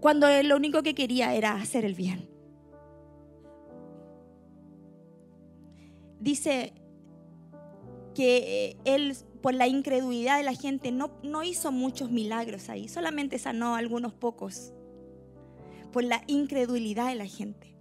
cuando 0.00 0.26
lo 0.42 0.56
único 0.56 0.82
que 0.82 0.94
quería 0.94 1.32
era 1.34 1.54
hacer 1.54 1.86
el 1.86 1.94
bien. 1.94 2.28
Dice 6.20 6.74
que 8.14 8.76
él, 8.84 9.16
por 9.44 9.52
la 9.52 9.66
incredulidad 9.66 10.38
de 10.38 10.42
la 10.42 10.54
gente, 10.54 10.90
no, 10.90 11.10
no 11.22 11.42
hizo 11.42 11.70
muchos 11.70 12.10
milagros 12.10 12.70
ahí, 12.70 12.88
solamente 12.88 13.38
sanó 13.38 13.76
algunos 13.76 14.14
pocos, 14.14 14.72
por 15.92 16.02
la 16.02 16.24
incredulidad 16.28 17.08
de 17.08 17.16
la 17.16 17.26
gente. 17.26 17.76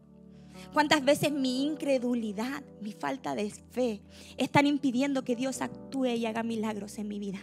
¿Cuántas 0.74 1.06
veces 1.06 1.32
mi 1.32 1.64
incredulidad, 1.64 2.64
mi 2.82 2.92
falta 2.92 3.34
de 3.34 3.50
fe, 3.50 4.02
están 4.36 4.68
impidiendo 4.68 5.24
que 5.24 5.38
Dios 5.38 5.62
actúe 5.62 6.08
y 6.08 6.26
haga 6.26 6.44
milagros 6.44 6.98
en 6.98 7.08
mi 7.08 7.18
vida? 7.18 7.40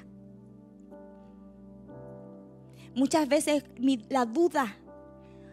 Muchas 2.95 3.27
veces 3.27 3.65
la 4.11 4.27
duda, 4.27 4.77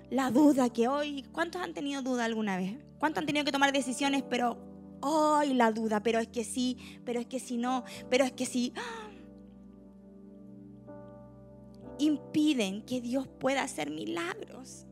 la 0.09 0.29
duda 0.29 0.69
que 0.73 0.89
hoy, 0.89 1.23
¿cuántos 1.31 1.61
han 1.61 1.73
tenido 1.73 2.01
duda 2.01 2.25
alguna 2.25 2.57
vez? 2.57 2.75
¿Cuántos 2.99 3.21
han 3.21 3.27
tenido 3.27 3.45
que 3.45 3.53
tomar 3.53 3.71
decisiones, 3.71 4.23
pero 4.29 4.66
hoy 5.01 5.53
la 5.53 5.71
duda, 5.71 6.01
pero 6.01 6.19
es 6.19 6.27
que 6.27 6.43
sí, 6.43 6.77
pero 7.05 7.19
es 7.19 7.25
que 7.25 7.39
sí 7.39 7.57
no, 7.57 7.83
pero 8.09 8.25
es 8.25 8.31
que 8.31 8.45
sí. 8.45 8.73
Impiden 11.99 12.85
que 12.85 13.01
Dios 13.01 13.27
pueda 13.27 13.63
hacer 13.63 13.89
milagros. 13.89 14.85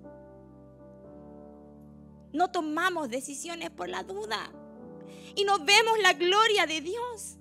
No 2.33 2.51
tomamos 2.51 3.09
decisiones 3.09 3.69
por 3.69 3.87
la 3.87 4.03
duda 4.03 4.51
y 5.35 5.43
no 5.43 5.59
vemos 5.59 5.99
la 6.01 6.13
gloria 6.13 6.65
de 6.65 6.81
Dios. 6.81 7.37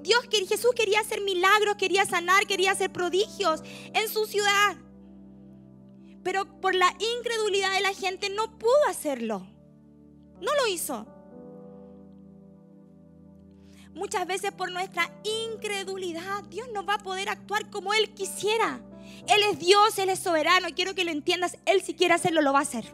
Dios, 0.00 0.26
Jesús 0.30 0.72
quería 0.76 1.00
hacer 1.00 1.22
milagros, 1.22 1.76
quería 1.76 2.04
sanar, 2.04 2.46
quería 2.46 2.72
hacer 2.72 2.92
prodigios 2.92 3.62
en 3.94 4.08
su 4.08 4.26
ciudad. 4.26 4.76
Pero 6.22 6.60
por 6.60 6.74
la 6.74 6.94
incredulidad 7.16 7.72
de 7.72 7.80
la 7.80 7.94
gente 7.94 8.28
no 8.28 8.58
pudo 8.58 8.84
hacerlo. 8.88 9.46
No 10.40 10.54
lo 10.54 10.66
hizo. 10.66 11.06
Muchas 13.94 14.26
veces 14.26 14.52
por 14.52 14.72
nuestra 14.72 15.08
incredulidad 15.22 16.42
Dios 16.44 16.68
no 16.72 16.84
va 16.84 16.94
a 16.94 16.98
poder 16.98 17.28
actuar 17.28 17.70
como 17.70 17.94
Él 17.94 18.12
quisiera. 18.14 18.80
Él 19.28 19.40
es 19.50 19.58
Dios, 19.58 19.98
Él 19.98 20.10
es 20.10 20.18
soberano 20.18 20.68
quiero 20.74 20.94
que 20.94 21.04
lo 21.04 21.12
entiendas. 21.12 21.56
Él 21.64 21.80
si 21.82 21.94
quiere 21.94 22.14
hacerlo, 22.14 22.42
lo 22.42 22.52
va 22.52 22.58
a 22.60 22.62
hacer. 22.62 22.84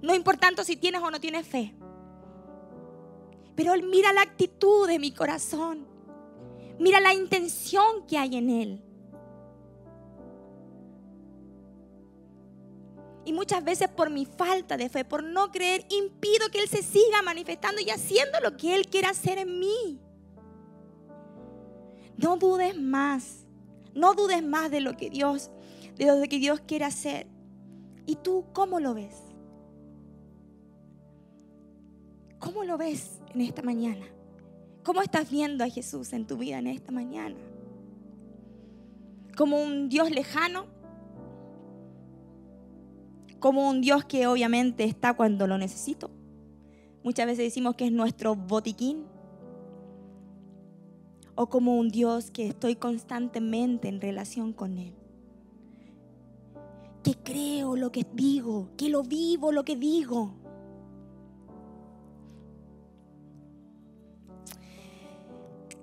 No 0.00 0.14
importa 0.14 0.50
si 0.64 0.76
tienes 0.76 1.02
o 1.02 1.10
no 1.10 1.20
tienes 1.20 1.46
fe. 1.46 1.74
Pero 3.54 3.74
Él 3.74 3.84
mira 3.84 4.12
la 4.12 4.22
actitud 4.22 4.86
de 4.88 4.98
mi 4.98 5.12
corazón. 5.12 5.86
Mira 6.78 7.00
la 7.00 7.14
intención 7.14 8.06
que 8.06 8.18
hay 8.18 8.36
en 8.36 8.50
Él. 8.50 8.82
Y 13.24 13.32
muchas 13.32 13.64
veces 13.64 13.88
por 13.88 14.10
mi 14.10 14.26
falta 14.26 14.76
de 14.76 14.88
fe, 14.88 15.04
por 15.04 15.22
no 15.22 15.50
creer, 15.50 15.86
impido 15.88 16.48
que 16.50 16.60
Él 16.60 16.68
se 16.68 16.82
siga 16.82 17.22
manifestando 17.22 17.80
y 17.80 17.90
haciendo 17.90 18.40
lo 18.40 18.56
que 18.56 18.74
Él 18.74 18.86
quiere 18.86 19.08
hacer 19.08 19.38
en 19.38 19.58
mí. 19.58 19.98
No 22.16 22.36
dudes 22.36 22.78
más. 22.78 23.44
No 23.94 24.14
dudes 24.14 24.42
más 24.42 24.70
de 24.70 24.80
lo 24.80 24.96
que 24.96 25.08
Dios, 25.08 25.50
de 25.96 26.06
lo 26.06 26.28
que 26.28 26.38
Dios 26.38 26.60
quiere 26.66 26.84
hacer. 26.84 27.26
¿Y 28.06 28.16
tú 28.16 28.44
cómo 28.52 28.80
lo 28.80 28.92
ves? 28.92 29.14
¿Cómo 32.38 32.64
lo 32.64 32.76
ves 32.76 33.20
en 33.32 33.40
esta 33.40 33.62
mañana? 33.62 34.06
¿Cómo 34.82 35.00
estás 35.00 35.30
viendo 35.30 35.64
a 35.64 35.70
Jesús 35.70 36.12
en 36.12 36.26
tu 36.26 36.36
vida 36.36 36.58
en 36.58 36.66
esta 36.66 36.92
mañana? 36.92 37.36
¿Como 39.36 39.62
un 39.62 39.88
Dios 39.88 40.10
lejano? 40.10 40.66
¿Como 43.44 43.68
un 43.68 43.82
Dios 43.82 44.06
que 44.06 44.26
obviamente 44.26 44.84
está 44.84 45.12
cuando 45.12 45.46
lo 45.46 45.58
necesito? 45.58 46.10
Muchas 47.02 47.26
veces 47.26 47.44
decimos 47.44 47.74
que 47.74 47.84
es 47.84 47.92
nuestro 47.92 48.34
botiquín. 48.34 49.04
O 51.34 51.50
como 51.50 51.76
un 51.76 51.90
Dios 51.90 52.30
que 52.30 52.46
estoy 52.46 52.74
constantemente 52.74 53.88
en 53.88 54.00
relación 54.00 54.54
con 54.54 54.78
Él. 54.78 54.94
Que 57.02 57.16
creo 57.16 57.76
lo 57.76 57.92
que 57.92 58.06
digo, 58.14 58.70
que 58.78 58.88
lo 58.88 59.02
vivo 59.02 59.52
lo 59.52 59.62
que 59.62 59.76
digo. 59.76 60.36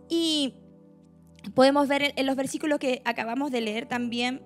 Y 0.10 0.56
podemos 1.53 1.88
ver 1.88 2.12
en 2.15 2.25
los 2.25 2.36
versículos 2.36 2.80
que 2.80 3.03
acabamos 3.06 3.51
de 3.51 3.62
leer 3.62 3.86
también, 3.86 4.41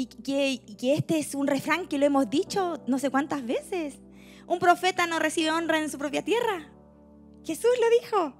y 0.00 0.06
que, 0.06 0.94
este 0.94 1.18
es 1.18 1.34
un 1.34 1.46
refrán 1.46 1.86
que 1.86 1.98
lo 1.98 2.06
hemos 2.06 2.30
dicho 2.30 2.82
no 2.86 2.98
sé 2.98 3.10
cuántas 3.10 3.46
veces. 3.46 3.98
Un 4.46 4.58
profeta 4.58 5.06
no 5.06 5.18
recibe 5.18 5.50
honra 5.50 5.78
en 5.78 5.90
su 5.90 5.98
propia 5.98 6.22
tierra. 6.22 6.72
Jesús 7.44 7.70
lo 7.80 7.90
dijo. 8.00 8.34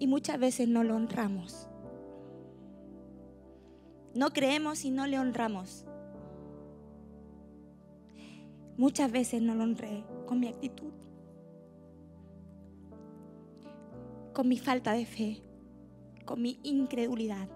Y 0.00 0.08
muchas 0.08 0.40
veces 0.40 0.66
no 0.66 0.82
lo 0.82 0.96
honramos. 0.96 1.68
No 4.14 4.30
creemos 4.30 4.84
y 4.84 4.90
no 4.90 5.06
le 5.06 5.20
honramos. 5.20 5.86
Muchas 8.76 9.12
veces 9.12 9.40
no 9.40 9.54
lo 9.54 9.62
honré 9.62 10.04
con 10.26 10.40
mi 10.40 10.48
actitud, 10.48 10.92
con 14.32 14.48
mi 14.48 14.58
falta 14.58 14.92
de 14.92 15.06
fe, 15.06 15.42
con 16.24 16.40
mi 16.40 16.58
incredulidad. 16.62 17.48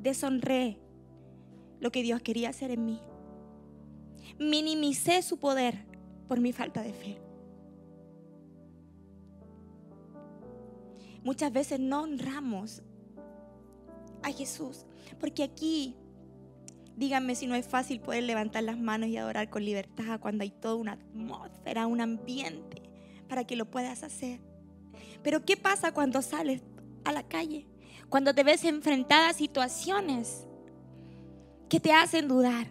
Deshonré 0.00 0.78
lo 1.80 1.90
que 1.90 2.02
Dios 2.02 2.22
quería 2.22 2.50
hacer 2.50 2.70
en 2.70 2.84
mí. 2.84 3.00
Minimicé 4.38 5.22
su 5.22 5.38
poder 5.38 5.86
por 6.28 6.40
mi 6.40 6.52
falta 6.52 6.82
de 6.82 6.92
fe. 6.92 7.18
Muchas 11.24 11.52
veces 11.52 11.80
no 11.80 12.02
honramos 12.02 12.82
a 14.22 14.32
Jesús, 14.32 14.86
porque 15.20 15.42
aquí, 15.42 15.96
díganme 16.96 17.34
si 17.34 17.46
no 17.46 17.54
es 17.54 17.66
fácil 17.66 18.00
poder 18.00 18.22
levantar 18.22 18.62
las 18.62 18.78
manos 18.78 19.08
y 19.08 19.16
adorar 19.16 19.50
con 19.50 19.64
libertad 19.64 20.20
cuando 20.20 20.42
hay 20.42 20.50
toda 20.50 20.76
una 20.76 20.92
atmósfera, 20.92 21.86
un 21.86 22.00
ambiente 22.00 22.82
para 23.28 23.44
que 23.44 23.56
lo 23.56 23.66
puedas 23.70 24.04
hacer. 24.04 24.40
Pero 25.22 25.44
¿qué 25.44 25.56
pasa 25.56 25.92
cuando 25.92 26.22
sales 26.22 26.62
a 27.04 27.12
la 27.12 27.22
calle? 27.22 27.66
Cuando 28.08 28.34
te 28.34 28.44
ves 28.44 28.64
enfrentada 28.64 29.30
a 29.30 29.34
situaciones 29.34 30.46
que 31.68 31.80
te 31.80 31.92
hacen 31.92 32.28
dudar. 32.28 32.68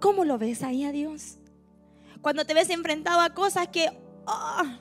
¿Cómo 0.00 0.24
lo 0.24 0.38
ves 0.38 0.62
ahí 0.62 0.84
a 0.84 0.92
Dios? 0.92 1.36
Cuando 2.22 2.44
te 2.44 2.54
ves 2.54 2.70
enfrentado 2.70 3.20
a 3.20 3.34
cosas 3.34 3.68
que... 3.68 3.90
Ah, 4.26 4.78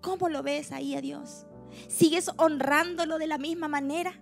¿Cómo 0.00 0.28
lo 0.28 0.42
ves 0.42 0.72
ahí 0.72 0.94
a 0.94 1.00
Dios? 1.00 1.44
¿Sigues 1.88 2.30
honrándolo 2.36 3.18
de 3.18 3.26
la 3.26 3.38
misma 3.38 3.68
manera? 3.68 4.14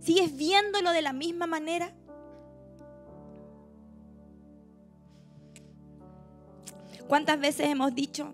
¿Sigues 0.00 0.36
viéndolo 0.36 0.92
de 0.92 1.02
la 1.02 1.12
misma 1.12 1.46
manera? 1.46 1.92
¿Cuántas 7.10 7.40
veces 7.40 7.66
hemos 7.66 7.92
dicho, 7.92 8.32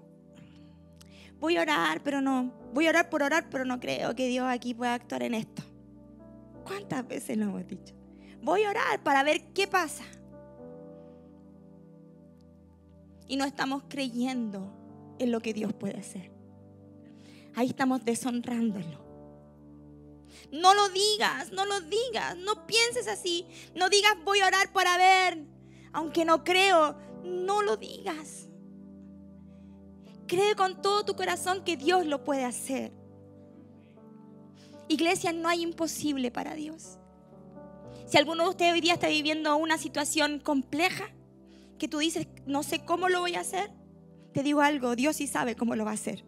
voy 1.41 1.57
a 1.57 1.63
orar, 1.63 2.03
pero 2.03 2.21
no, 2.21 2.53
voy 2.75 2.87
a 2.87 2.91
orar 2.91 3.09
por 3.09 3.23
orar, 3.23 3.49
pero 3.49 3.65
no 3.65 3.81
creo 3.81 4.15
que 4.15 4.29
Dios 4.29 4.45
aquí 4.47 4.75
pueda 4.75 4.93
actuar 4.93 5.23
en 5.23 5.33
esto? 5.33 5.63
¿Cuántas 6.63 7.09
veces 7.09 7.39
lo 7.39 7.45
hemos 7.45 7.67
dicho? 7.67 7.95
Voy 8.43 8.65
a 8.65 8.69
orar 8.69 9.03
para 9.03 9.23
ver 9.23 9.55
qué 9.55 9.67
pasa. 9.67 10.05
Y 13.27 13.37
no 13.37 13.47
estamos 13.47 13.85
creyendo 13.89 14.71
en 15.19 15.33
lo 15.33 15.41
que 15.41 15.55
Dios 15.55 15.73
puede 15.73 15.99
hacer. 15.99 16.31
Ahí 17.55 17.69
estamos 17.69 18.05
deshonrándolo. 18.05 19.07
No 20.53 20.75
lo 20.75 20.91
digas, 20.91 21.51
no 21.51 21.65
lo 21.65 21.81
digas, 21.81 22.37
no 22.37 22.67
pienses 22.67 23.09
así. 23.09 23.47
No 23.75 23.89
digas 23.89 24.17
voy 24.23 24.41
a 24.41 24.49
orar 24.49 24.71
para 24.75 24.99
ver, 24.99 25.47
aunque 25.95 26.27
no 26.27 26.45
creo, 26.45 26.95
no 27.25 27.63
lo 27.63 27.79
digas. 27.79 28.51
Cree 30.27 30.55
con 30.57 30.83
todo 30.83 31.05
tu 31.05 31.15
corazón 31.15 31.63
que 31.65 31.77
Dios 31.77 32.07
lo 32.07 32.25
puede 32.25 32.45
hacer. 32.45 32.93
Iglesia, 34.89 35.33
no 35.33 35.49
hay 35.49 35.63
imposible 35.63 36.31
para 36.31 36.55
Dios. 36.55 36.99
Si 38.07 38.17
alguno 38.19 38.45
de 38.45 38.51
ustedes 38.51 38.73
hoy 38.73 38.81
día 38.81 38.95
está 38.95 39.09
viviendo 39.09 39.57
una 39.57 39.79
situación 39.79 40.39
compleja, 40.39 41.05
que 41.79 41.89
tú 41.89 41.99
dices, 41.99 42.29
no 42.47 42.63
sé 42.63 42.85
cómo 42.85 43.09
lo 43.09 43.21
voy 43.21 43.35
a 43.35 43.41
hacer, 43.41 43.71
te 44.33 44.43
digo 44.43 44.61
algo, 44.61 44.97
Dios 44.97 45.17
sí 45.17 45.27
sabe 45.27 45.57
cómo 45.57 45.75
lo 45.75 45.85
va 45.85 45.91
a 45.93 45.95
hacer. 45.95 46.25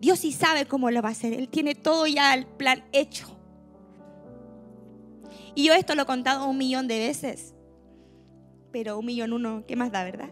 Dios 0.00 0.20
sí 0.20 0.32
sabe 0.32 0.66
cómo 0.66 0.90
lo 0.90 1.02
va 1.02 1.10
a 1.10 1.12
hacer. 1.12 1.34
Él 1.34 1.48
tiene 1.48 1.74
todo 1.74 2.06
ya 2.06 2.32
el 2.32 2.46
plan 2.46 2.84
hecho. 2.92 3.26
Y 5.54 5.64
yo 5.64 5.74
esto 5.74 5.94
lo 5.94 6.02
he 6.02 6.06
contado 6.06 6.46
un 6.46 6.56
millón 6.56 6.88
de 6.88 6.98
veces. 6.98 7.54
Pero 8.72 8.98
un 8.98 9.06
millón 9.06 9.32
uno, 9.32 9.64
¿qué 9.66 9.76
más 9.76 9.92
da, 9.92 10.04
verdad? 10.04 10.30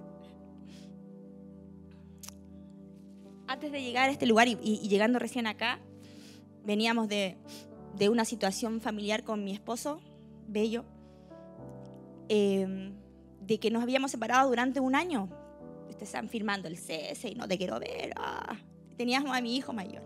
Antes 3.49 3.73
de 3.73 3.83
llegar 3.83 4.09
a 4.09 4.13
este 4.13 4.27
lugar 4.27 4.47
y, 4.47 4.55
llegando 4.89 5.19
recién 5.19 5.47
acá, 5.47 5.81
veníamos 6.65 7.09
de, 7.09 7.37
una 8.09 8.25
situación 8.25 8.81
familiar 8.81 9.25
con 9.25 9.43
mi 9.43 9.53
esposo, 9.53 10.01
Bello, 10.47 10.85
em, 12.29 12.95
de 13.41 13.59
que 13.59 13.71
nos 13.71 13.83
habíamos 13.83 14.11
separado 14.11 14.49
durante 14.49 14.81
un 14.81 14.95
año. 14.95 15.29
Están 16.01 16.29
firmando 16.29 16.69
el 16.69 16.77
cese 16.77 17.31
y 17.31 17.35
no 17.35 17.49
te 17.49 17.59
quiero 17.59 17.81
ver. 17.81 18.13
Ah 18.15 18.57
teníamos 18.99 19.35
a 19.35 19.41
mi 19.41 19.57
hijo 19.57 19.73
mayor. 19.73 20.03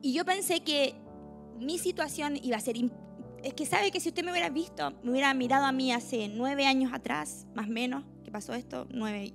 Y 0.00 0.12
yo 0.12 0.24
pensé 0.24 0.60
que 0.60 0.94
mi 1.58 1.78
situación 1.78 2.36
iba 2.40 2.58
a 2.58 2.60
ser... 2.60 2.76
Es 3.42 3.54
que 3.54 3.66
sabe 3.66 3.90
que 3.90 3.98
si 3.98 4.10
usted 4.10 4.24
me 4.24 4.30
hubiera 4.30 4.50
visto, 4.50 4.92
me 5.02 5.10
hubiera 5.10 5.34
mirado 5.34 5.64
a 5.64 5.72
mí 5.72 5.92
hace 5.92 6.28
nueve 6.28 6.66
años 6.66 6.92
atrás, 6.92 7.46
más 7.54 7.66
o 7.66 7.70
menos, 7.70 8.04
que 8.22 8.30
pasó 8.30 8.54
esto, 8.54 8.86
nueve, 8.90 9.32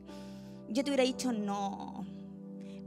yo 0.72 0.84
te 0.84 0.90
hubiera 0.90 1.04
dicho 1.04 1.32
no. 1.32 2.06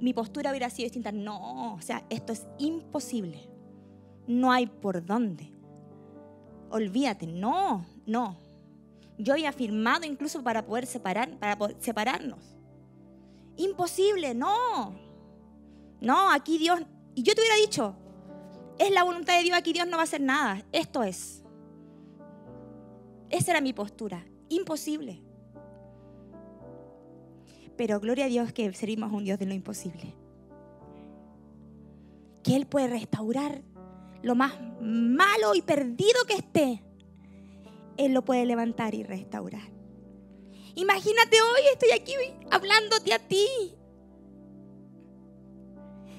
Mi 0.01 0.12
postura 0.12 0.51
hubiera 0.51 0.70
sido 0.70 0.87
distinta, 0.87 1.12
no, 1.12 1.75
o 1.75 1.81
sea, 1.81 2.05
esto 2.11 2.33
es 2.33 2.47
imposible. 2.59 3.49
No 4.27 4.53
hay 4.53 4.66
por 4.66 5.05
dónde. 5.05 5.53
Olvídate, 6.70 7.27
no, 7.27 7.87
no. 8.07 8.37
Yo 9.16 9.35
había 9.35 9.53
firmado 9.53 10.05
incluso 10.05 10.42
para 10.42 10.66
poder 10.66 10.87
separar, 10.87 11.38
para 11.38 11.57
separarnos. 11.79 12.57
Imposible, 13.57 14.35
no. 14.35 14.94
No, 16.01 16.31
aquí 16.31 16.59
Dios... 16.59 16.81
Y 17.14 17.23
yo 17.23 17.35
te 17.35 17.40
hubiera 17.40 17.57
dicho, 17.57 17.94
es 18.79 18.90
la 18.90 19.05
voluntad 19.05 19.37
de 19.37 19.44
Dios, 19.44 19.57
aquí 19.57 19.73
Dios 19.73 19.87
no 19.87 19.97
va 19.97 20.03
a 20.03 20.05
hacer 20.05 20.20
nada. 20.20 20.64
Esto 20.73 21.03
es. 21.03 21.42
Esa 23.31 23.53
era 23.53 23.61
mi 23.61 23.73
postura. 23.73 24.25
Imposible. 24.49 25.23
Pero 27.77 28.01
gloria 28.01 28.27
a 28.27 28.29
Dios 28.29 28.53
que 28.53 28.73
servimos 28.73 29.13
a 29.13 29.17
un 29.17 29.25
Dios 29.25 29.39
de 29.39 29.47
lo 29.47 29.55
imposible. 29.55 30.15
Que 32.43 32.57
Él 32.57 32.67
puede 32.67 32.89
restaurar 32.89 33.63
lo 34.23 34.35
más 34.35 34.55
malo 34.81 35.55
y 35.55 35.63
perdido 35.63 36.25
que 36.27 36.35
esté. 36.35 36.83
Él 37.97 38.13
lo 38.13 38.25
puede 38.25 38.45
levantar 38.47 38.95
y 38.95 39.03
restaurar. 39.03 39.73
Imagínate 40.75 41.41
hoy 41.41 41.61
estoy 41.73 41.91
aquí 41.93 42.13
hablándote 42.51 43.15
a 43.15 43.19
ti. 43.19 43.47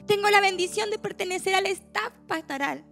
Tengo 0.05 0.29
la 0.29 0.39
bendición 0.39 0.89
de 0.89 0.99
pertenecer 0.99 1.55
al 1.55 1.65
staff 1.65 2.13
pastoral. 2.27 2.85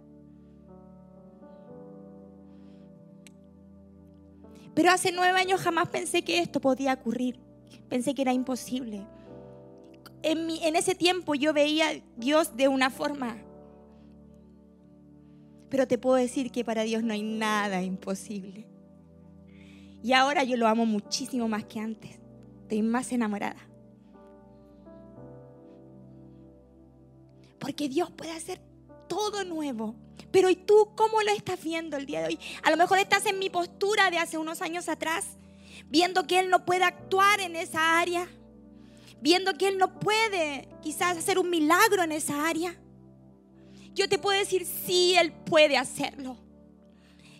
Pero 4.74 4.90
hace 4.90 5.12
nueve 5.12 5.38
años 5.38 5.60
jamás 5.60 5.88
pensé 5.88 6.22
que 6.22 6.40
esto 6.40 6.60
podía 6.60 6.94
ocurrir. 6.94 7.43
Pensé 7.88 8.14
que 8.14 8.22
era 8.22 8.32
imposible. 8.32 9.06
En, 10.22 10.50
en 10.50 10.76
ese 10.76 10.94
tiempo 10.94 11.34
yo 11.34 11.52
veía 11.52 11.90
a 11.90 11.94
Dios 12.16 12.56
de 12.56 12.68
una 12.68 12.90
forma. 12.90 13.36
Pero 15.68 15.86
te 15.86 15.98
puedo 15.98 16.16
decir 16.16 16.50
que 16.50 16.64
para 16.64 16.82
Dios 16.82 17.02
no 17.02 17.12
hay 17.12 17.22
nada 17.22 17.82
imposible. 17.82 18.66
Y 20.02 20.12
ahora 20.12 20.44
yo 20.44 20.56
lo 20.56 20.68
amo 20.68 20.86
muchísimo 20.86 21.48
más 21.48 21.64
que 21.64 21.80
antes. 21.80 22.18
Estoy 22.62 22.82
más 22.82 23.10
enamorada. 23.12 23.56
Porque 27.58 27.88
Dios 27.88 28.10
puede 28.10 28.32
hacer 28.32 28.60
todo 29.08 29.44
nuevo. 29.44 29.94
Pero 30.30 30.50
¿y 30.50 30.56
tú 30.56 30.90
cómo 30.94 31.22
lo 31.22 31.30
estás 31.30 31.62
viendo 31.62 31.96
el 31.96 32.06
día 32.06 32.20
de 32.20 32.26
hoy? 32.26 32.38
A 32.62 32.70
lo 32.70 32.76
mejor 32.76 32.98
estás 32.98 33.24
en 33.26 33.38
mi 33.38 33.48
postura 33.48 34.10
de 34.10 34.18
hace 34.18 34.36
unos 34.36 34.60
años 34.60 34.88
atrás, 34.88 35.38
viendo 35.88 36.26
que 36.26 36.38
Él 36.38 36.50
no 36.50 36.64
puede 36.64 36.84
actuar 36.84 37.40
en 37.40 37.56
esa 37.56 38.00
área, 38.00 38.28
viendo 39.20 39.54
que 39.54 39.68
Él 39.68 39.78
no 39.78 39.98
puede 39.98 40.68
quizás 40.82 41.16
hacer 41.16 41.38
un 41.38 41.50
milagro 41.50 42.02
en 42.02 42.12
esa 42.12 42.46
área. 42.48 42.76
Yo 43.94 44.08
te 44.08 44.18
puedo 44.18 44.38
decir, 44.38 44.66
sí, 44.66 45.14
Él 45.16 45.32
puede 45.32 45.76
hacerlo. 45.76 46.38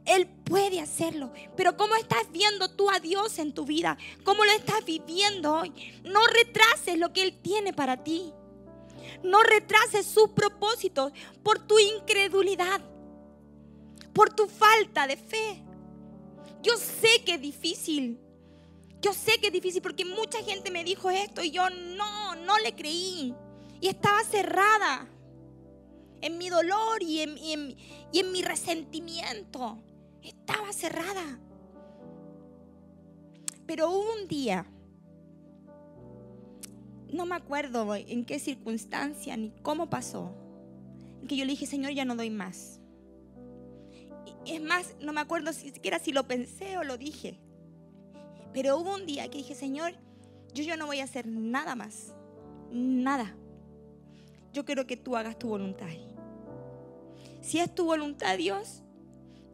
Él 0.04 0.26
puede 0.44 0.80
hacerlo. 0.80 1.32
Pero 1.56 1.76
¿cómo 1.76 1.94
estás 1.96 2.30
viendo 2.30 2.70
tú 2.70 2.90
a 2.90 3.00
Dios 3.00 3.38
en 3.38 3.52
tu 3.54 3.64
vida? 3.64 3.96
¿Cómo 4.22 4.44
lo 4.44 4.50
estás 4.52 4.84
viviendo 4.84 5.54
hoy? 5.54 5.72
No 6.04 6.20
retrases 6.26 6.98
lo 6.98 7.12
que 7.12 7.22
Él 7.22 7.38
tiene 7.40 7.72
para 7.72 8.04
ti. 8.04 8.32
No 9.22 9.42
retrases 9.42 10.06
sus 10.06 10.30
propósitos 10.30 11.12
por 11.42 11.58
tu 11.58 11.78
incredulidad, 11.78 12.80
por 14.12 14.34
tu 14.34 14.46
falta 14.46 15.06
de 15.06 15.16
fe. 15.16 15.62
Yo 16.62 16.76
sé 16.76 17.22
que 17.24 17.34
es 17.34 17.40
difícil. 17.40 18.20
Yo 19.04 19.12
sé 19.12 19.38
que 19.38 19.48
es 19.48 19.52
difícil 19.52 19.82
porque 19.82 20.06
mucha 20.06 20.42
gente 20.42 20.70
me 20.70 20.82
dijo 20.82 21.10
esto 21.10 21.44
y 21.44 21.50
yo 21.50 21.68
no, 21.68 22.36
no 22.36 22.58
le 22.60 22.74
creí. 22.74 23.34
Y 23.78 23.88
estaba 23.88 24.24
cerrada 24.24 25.06
en 26.22 26.38
mi 26.38 26.48
dolor 26.48 27.02
y 27.02 27.20
en, 27.20 28.32
mi 28.32 28.40
resentimiento 28.40 29.78
estaba 30.22 30.72
cerrada. 30.72 31.38
Pero 33.66 33.90
un 33.90 34.26
día, 34.26 34.64
no 37.12 37.26
me 37.26 37.34
acuerdo 37.34 37.94
en 37.94 38.24
qué 38.24 38.38
circunstancia 38.38 39.36
ni 39.36 39.50
cómo 39.60 39.90
pasó, 39.90 40.34
que 41.28 41.36
yo 41.36 41.44
le 41.44 41.50
dije, 41.50 41.66
Señor, 41.66 41.92
ya 41.92 42.06
no 42.06 42.16
doy 42.16 42.30
más. 42.30 42.80
Es 44.46 44.62
más, 44.62 44.94
no 44.98 45.12
me 45.12 45.20
acuerdo 45.20 45.52
si 45.52 45.68
siquiera 45.72 45.98
si 45.98 46.10
lo 46.10 46.26
pensé 46.26 46.78
o 46.78 46.84
lo 46.84 46.96
dije. 46.96 47.38
Pero 48.54 48.78
hubo 48.78 48.94
un 48.94 49.04
día 49.04 49.28
que 49.28 49.38
dije, 49.38 49.54
Señor, 49.54 49.94
yo 50.54 50.62
ya 50.62 50.76
no 50.76 50.86
voy 50.86 51.00
a 51.00 51.04
hacer 51.04 51.26
nada 51.26 51.74
más. 51.74 52.14
Nada. 52.70 53.36
Yo 54.52 54.64
quiero 54.64 54.86
que 54.86 54.96
tú 54.96 55.16
hagas 55.16 55.36
tu 55.38 55.48
voluntad. 55.48 55.88
Si 57.42 57.58
es 57.58 57.74
tu 57.74 57.84
voluntad, 57.84 58.38
Dios, 58.38 58.82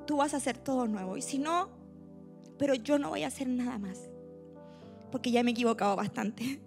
tú 0.06 0.18
vas 0.18 0.34
a 0.34 0.36
hacer 0.36 0.58
todo 0.58 0.86
nuevo. 0.86 1.16
Y 1.16 1.22
si 1.22 1.38
no, 1.38 1.70
pero 2.58 2.74
yo 2.74 2.98
no 2.98 3.08
voy 3.08 3.24
a 3.24 3.28
hacer 3.28 3.48
nada 3.48 3.78
más. 3.78 4.10
Porque 5.10 5.30
ya 5.30 5.42
me 5.42 5.50
he 5.50 5.52
equivocado 5.52 5.96
bastante. 5.96 6.60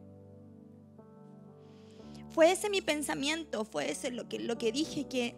Fue 2.32 2.52
ese 2.52 2.72
mi 2.72 2.82
pensamiento, 2.82 3.64
fue 3.64 3.92
ese 3.92 4.10
lo 4.10 4.28
que, 4.28 4.40
lo 4.40 4.58
que 4.58 4.72
dije 4.72 5.08
que 5.08 5.36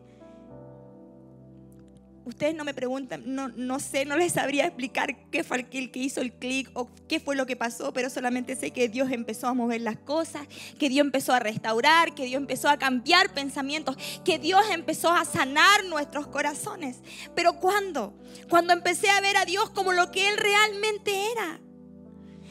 ustedes 2.25 2.55
no 2.55 2.63
me 2.63 2.73
preguntan, 2.73 3.23
no, 3.25 3.49
no 3.49 3.79
sé, 3.79 4.03
no 4.03 4.17
les 4.17 4.33
sabría 4.33 4.65
explicar 4.65 5.29
qué 5.29 5.43
fue 5.43 5.65
el 5.71 5.91
que 5.91 5.99
hizo 5.99 6.21
el 6.21 6.33
clic 6.33 6.69
o 6.73 6.89
qué 7.07 7.19
fue 7.19 7.35
lo 7.35 7.45
que 7.45 7.55
pasó, 7.55 7.93
pero 7.93 8.09
solamente 8.09 8.55
sé 8.55 8.71
que 8.71 8.89
Dios 8.89 9.11
empezó 9.11 9.47
a 9.47 9.53
mover 9.53 9.81
las 9.81 9.97
cosas, 9.97 10.47
que 10.79 10.89
Dios 10.89 11.05
empezó 11.05 11.33
a 11.33 11.39
restaurar, 11.39 12.15
que 12.15 12.25
Dios 12.25 12.41
empezó 12.41 12.69
a 12.69 12.77
cambiar 12.77 13.33
pensamientos, 13.33 13.95
que 14.23 14.39
Dios 14.39 14.61
empezó 14.71 15.11
a 15.11 15.23
sanar 15.23 15.85
nuestros 15.85 16.27
corazones. 16.27 16.97
Pero 17.35 17.59
¿cuándo? 17.59 18.17
Cuando 18.49 18.73
empecé 18.73 19.09
a 19.09 19.21
ver 19.21 19.37
a 19.37 19.45
Dios 19.45 19.69
como 19.69 19.93
lo 19.93 20.11
que 20.11 20.27
Él 20.27 20.37
realmente 20.37 21.31
era. 21.31 21.59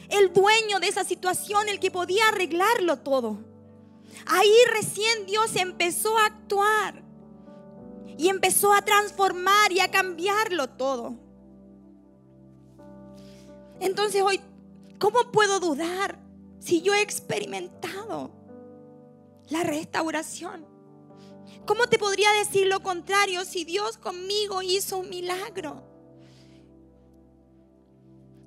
El 0.09 0.31
dueño 0.31 0.79
de 0.79 0.87
esa 0.87 1.03
situación, 1.03 1.67
el 1.67 1.79
que 1.79 1.91
podía 1.91 2.29
arreglarlo 2.29 2.99
todo. 2.99 3.43
Ahí 4.27 4.53
recién 4.71 5.25
Dios 5.25 5.55
empezó 5.55 6.17
a 6.17 6.27
actuar 6.27 7.04
y 8.17 8.29
empezó 8.29 8.73
a 8.73 8.81
transformar 8.81 9.71
y 9.71 9.79
a 9.79 9.91
cambiarlo 9.91 10.69
todo. 10.69 11.15
Entonces 13.79 14.21
hoy, 14.21 14.41
¿cómo 14.99 15.31
puedo 15.31 15.59
dudar 15.59 16.19
si 16.59 16.81
yo 16.81 16.93
he 16.93 17.01
experimentado 17.01 18.31
la 19.49 19.63
restauración? 19.63 20.65
¿Cómo 21.65 21.87
te 21.87 21.97
podría 21.97 22.31
decir 22.33 22.67
lo 22.67 22.81
contrario 22.81 23.43
si 23.43 23.65
Dios 23.65 23.97
conmigo 23.97 24.61
hizo 24.61 24.97
un 24.97 25.09
milagro? 25.09 25.83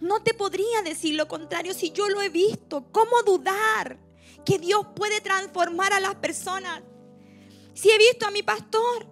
No 0.00 0.22
te 0.22 0.32
podría 0.32 0.82
decir 0.82 1.14
lo 1.14 1.26
contrario 1.26 1.74
si 1.74 1.90
yo 1.90 2.08
lo 2.08 2.22
he 2.22 2.28
visto. 2.28 2.86
¿Cómo 2.92 3.22
dudar? 3.22 3.98
que 4.48 4.58
Dios 4.58 4.86
puede 4.96 5.20
transformar 5.20 5.92
a 5.92 6.00
las 6.00 6.14
personas. 6.14 6.82
Si 7.74 7.90
he 7.90 7.98
visto 7.98 8.26
a 8.26 8.30
mi 8.30 8.42
pastor, 8.42 9.06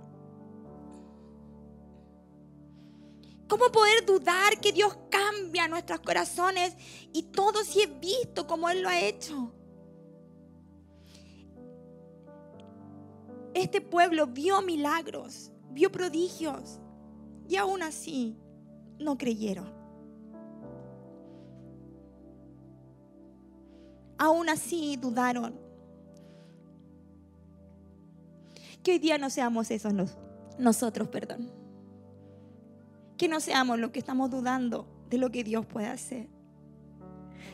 ¿cómo 3.48 3.70
poder 3.72 4.04
dudar 4.04 4.61
que 4.61 4.72
Dios 4.72 4.96
cambia 5.11 5.68
nuestros 5.68 6.00
corazones 6.00 6.74
y 7.12 7.24
todo 7.24 7.64
si 7.64 7.82
he 7.82 7.87
visto 7.87 8.46
como 8.46 8.68
Él 8.68 8.82
lo 8.82 8.88
ha 8.88 9.00
hecho? 9.00 9.52
Este 13.54 13.80
pueblo 13.80 14.26
vio 14.26 14.61
milagros, 14.62 15.50
vio 15.70 15.90
prodigios 15.90 16.78
y 17.48 17.56
aún 17.56 17.82
así 17.82 18.37
no 18.98 19.16
creyeron. 19.16 19.76
aún 24.18 24.48
así 24.48 24.96
dudaron. 24.96 25.54
Que 28.82 28.92
hoy 28.92 28.98
día 28.98 29.18
no 29.18 29.30
seamos 29.30 29.70
esos 29.70 29.92
nosotros, 30.59 31.09
perdón. 31.09 31.50
Que 33.16 33.29
no 33.29 33.40
seamos 33.40 33.79
los 33.79 33.90
que 33.90 33.98
estamos 33.98 34.31
dudando 34.31 34.87
de 35.09 35.18
lo 35.18 35.31
que 35.31 35.44
Dios 35.44 35.64
puede 35.66 35.87
hacer. 35.87 36.29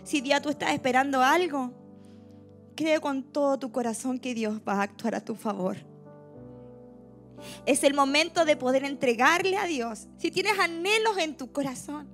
Si 0.05 0.21
día 0.21 0.41
tú 0.41 0.49
estás 0.49 0.73
esperando 0.73 1.23
algo, 1.23 1.71
cree 2.75 3.01
con 3.01 3.23
todo 3.23 3.59
tu 3.59 3.71
corazón 3.71 4.19
que 4.19 4.35
Dios 4.35 4.61
va 4.67 4.75
a 4.75 4.83
actuar 4.83 5.15
a 5.15 5.25
tu 5.25 5.35
favor. 5.35 5.77
Es 7.67 7.85
el 7.85 7.95
momento 7.95 8.45
de 8.45 8.57
poder 8.57 8.85
entregarle 8.85 9.57
a 9.57 9.67
Dios. 9.67 10.07
Si 10.17 10.31
tienes 10.31 10.59
anhelos 10.59 11.19
en 11.19 11.37
tu 11.37 11.53
corazón, 11.53 12.09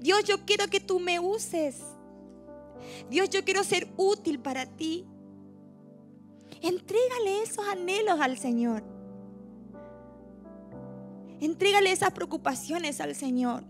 Dios, 0.00 0.24
yo 0.24 0.44
quiero 0.44 0.68
que 0.68 0.80
tú 0.80 1.00
me 1.00 1.20
uses. 1.20 1.76
Dios, 3.10 3.30
yo 3.30 3.44
quiero 3.44 3.64
ser 3.64 3.88
útil 3.96 4.40
para 4.40 4.66
ti. 4.66 5.06
Entrégale 6.60 7.42
esos 7.42 7.66
anhelos 7.68 8.20
al 8.20 8.38
Señor. 8.38 8.97
Entrégale 11.40 11.92
esas 11.92 12.12
preocupaciones 12.12 13.00
al 13.00 13.14
Señor. 13.14 13.64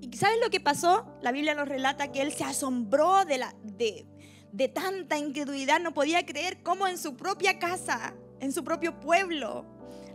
¿Y 0.00 0.16
sabes 0.16 0.38
lo 0.42 0.50
que 0.50 0.60
pasó? 0.60 1.06
La 1.22 1.32
Biblia 1.32 1.54
nos 1.54 1.68
relata 1.68 2.12
que 2.12 2.22
él 2.22 2.32
se 2.32 2.44
asombró 2.44 3.24
de, 3.24 3.38
la, 3.38 3.54
de, 3.62 4.06
de 4.52 4.68
tanta 4.68 5.18
incredulidad. 5.18 5.80
No 5.80 5.94
podía 5.94 6.24
creer 6.26 6.62
cómo 6.62 6.86
en 6.86 6.98
su 6.98 7.16
propia 7.16 7.58
casa, 7.58 8.14
en 8.40 8.52
su 8.52 8.64
propio 8.64 9.00
pueblo, 9.00 9.64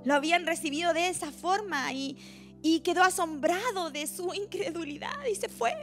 lo 0.03 0.13
habían 0.13 0.45
recibido 0.45 0.93
de 0.93 1.09
esa 1.09 1.31
forma 1.31 1.91
y, 1.93 2.17
y 2.61 2.81
quedó 2.81 3.03
asombrado 3.03 3.91
de 3.91 4.07
su 4.07 4.33
incredulidad 4.33 5.25
y 5.29 5.35
se 5.35 5.49
fue 5.49 5.75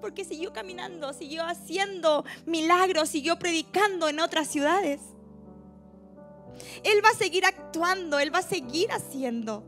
porque 0.00 0.24
siguió 0.24 0.52
caminando, 0.52 1.12
siguió 1.12 1.44
haciendo 1.44 2.24
milagros, 2.46 3.08
siguió 3.08 3.38
predicando 3.38 4.08
en 4.08 4.20
otras 4.20 4.48
ciudades. 4.48 5.00
Él 6.84 7.04
va 7.04 7.10
a 7.10 7.14
seguir 7.14 7.44
actuando, 7.44 8.18
Él 8.18 8.34
va 8.34 8.38
a 8.38 8.42
seguir 8.42 8.90
haciendo. 8.92 9.64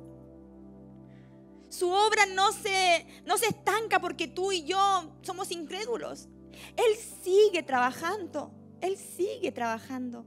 Su 1.68 1.88
obra 1.90 2.26
no 2.26 2.53
se, 2.53 3.07
no 3.24 3.38
se 3.38 3.46
estanca 3.46 4.00
porque 4.00 4.26
tú 4.26 4.50
y 4.53 4.64
yo 4.64 4.79
somos 5.22 5.50
incrédulos. 5.53 6.29
Él 6.76 6.96
sigue 7.22 7.62
trabajando, 7.62 8.53
Él 8.81 8.96
sigue 8.96 9.53
trabajando. 9.53 10.26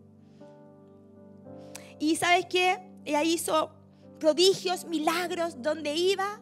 Y 1.99 2.15
sabes 2.15 2.45
qué? 2.49 2.79
Ella 3.05 3.23
hizo 3.23 3.71
prodigios, 4.19 4.85
milagros, 4.85 5.61
donde 5.61 5.95
iba, 5.95 6.41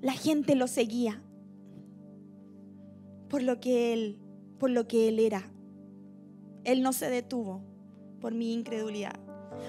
la 0.00 0.12
gente 0.12 0.54
lo 0.56 0.66
seguía 0.66 1.22
por 3.28 3.42
lo 3.42 3.60
que 3.60 3.92
él, 3.92 4.18
por 4.58 4.70
lo 4.70 4.86
que 4.86 5.08
él 5.08 5.18
era. 5.18 5.50
Él 6.64 6.82
no 6.82 6.92
se 6.92 7.08
detuvo 7.10 7.62
por 8.20 8.34
mi 8.34 8.52
incredulidad. 8.52 9.18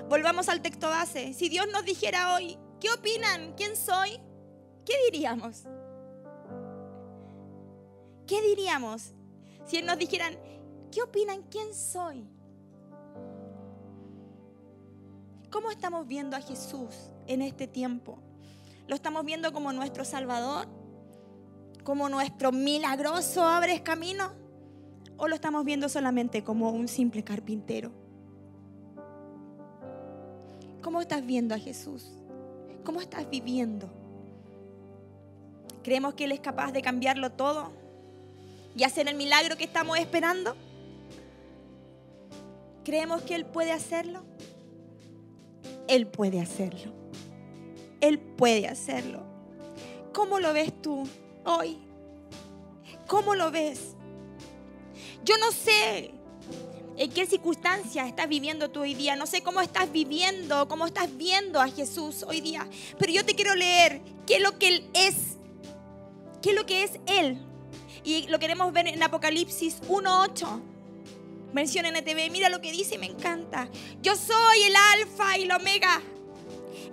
Volvamos 0.10 0.50
al 0.50 0.62
texto 0.62 0.88
base. 0.88 1.34
Si 1.34 1.50
Dios 1.50 1.68
nos 1.72 1.86
dijera 1.86 2.36
hoy, 2.36 2.58
¿qué 2.80 2.90
opinan? 2.92 3.54
¿Quién 3.56 3.76
soy? 3.76 4.20
¿Qué 4.86 4.94
diríamos? 5.10 5.64
¿Qué 8.26 8.42
diríamos 8.42 9.14
si 9.66 9.78
Él 9.78 9.86
nos 9.86 9.98
dijeran, 9.98 10.38
¿qué 10.92 11.02
opinan? 11.02 11.44
¿Quién 11.44 11.74
soy? 11.74 12.26
¿Cómo 15.50 15.72
estamos 15.72 16.08
viendo 16.08 16.36
a 16.36 16.42
Jesús 16.42 17.12
en 17.26 17.42
este 17.42 17.68
tiempo? 17.68 18.20
¿Lo 18.88 18.96
estamos 18.96 19.26
viendo 19.26 19.52
como 19.52 19.74
nuestro 19.74 20.06
Salvador? 20.06 20.68
como 21.88 22.10
nuestro 22.10 22.52
milagroso 22.52 23.46
abres 23.46 23.80
camino? 23.80 24.34
¿O 25.16 25.30
lo 25.30 25.36
estamos 25.36 25.64
viendo 25.64 25.88
solamente 25.88 26.44
como 26.44 26.70
un 26.72 26.90
simple 26.90 27.24
carpintero? 27.24 27.94
¿Cómo 30.88 31.02
estás 31.02 31.26
viendo 31.26 31.54
a 31.54 31.60
Jesús? 31.60 32.06
¿Cómo 32.86 33.02
estás 33.02 33.30
viviendo? 33.30 33.90
¿Creemos 35.84 36.14
que 36.14 36.24
Él 36.24 36.32
es 36.32 36.40
capaz 36.40 36.72
de 36.72 36.82
cambiarlo 36.82 37.30
todo 37.30 37.74
y 38.74 38.86
hacer 38.86 39.10
el 39.10 39.16
milagro 39.16 39.58
que 39.58 39.66
estamos 39.66 40.00
esperando? 40.00 40.56
¿Creemos 42.86 43.22
que 43.24 43.36
Él 43.36 43.46
puede 43.46 43.74
hacerlo? 43.74 44.24
Él 45.90 46.08
puede 46.08 46.40
hacerlo. 46.40 46.94
Él 48.00 48.18
puede 48.18 48.70
hacerlo. 48.70 49.24
¿Cómo 50.14 50.40
lo 50.40 50.54
ves 50.54 50.72
tú? 50.82 51.06
hoy? 51.44 51.80
¿Cómo 53.08 53.36
lo 53.36 53.52
ves? 53.52 53.94
Yo 55.26 55.36
no 55.38 55.52
sé 55.52 56.12
en 56.98 57.12
qué 57.12 57.26
circunstancias 57.26 58.08
estás 58.08 58.28
viviendo 58.28 58.70
tú 58.70 58.82
hoy 58.82 58.94
día. 58.94 59.16
No 59.16 59.26
sé 59.26 59.42
cómo 59.42 59.62
estás 59.62 59.92
viviendo, 59.92 60.68
cómo 60.68 60.86
estás 60.86 61.16
viendo 61.16 61.62
a 61.62 61.70
Jesús 61.70 62.24
hoy 62.28 62.42
día. 62.42 62.68
Pero 62.98 63.14
yo 63.14 63.26
te 63.26 63.36
quiero 63.36 63.56
leer 63.56 64.02
qué 64.26 64.38
es 64.38 64.42
lo 64.42 64.58
que 64.58 64.68
Él 64.68 64.90
es. 64.94 65.16
¿Qué 66.42 66.50
es 66.50 66.56
lo 66.56 66.66
que 66.66 66.84
es 66.84 66.92
Él? 67.06 67.40
Y 68.04 68.28
lo 68.28 68.40
queremos 68.40 68.72
ver 68.74 68.88
en 68.88 69.02
Apocalipsis 69.02 69.82
1.8. 69.84 70.62
Versión 71.54 71.86
NTV. 71.86 72.32
Mira 72.32 72.50
lo 72.50 72.62
que 72.62 72.72
dice 72.72 72.98
me 72.98 73.08
encanta. 73.08 73.70
Yo 74.02 74.16
soy 74.16 74.64
el 74.64 74.76
alfa 74.76 75.38
y 75.38 75.44
el 75.44 75.52
omega. 75.52 76.02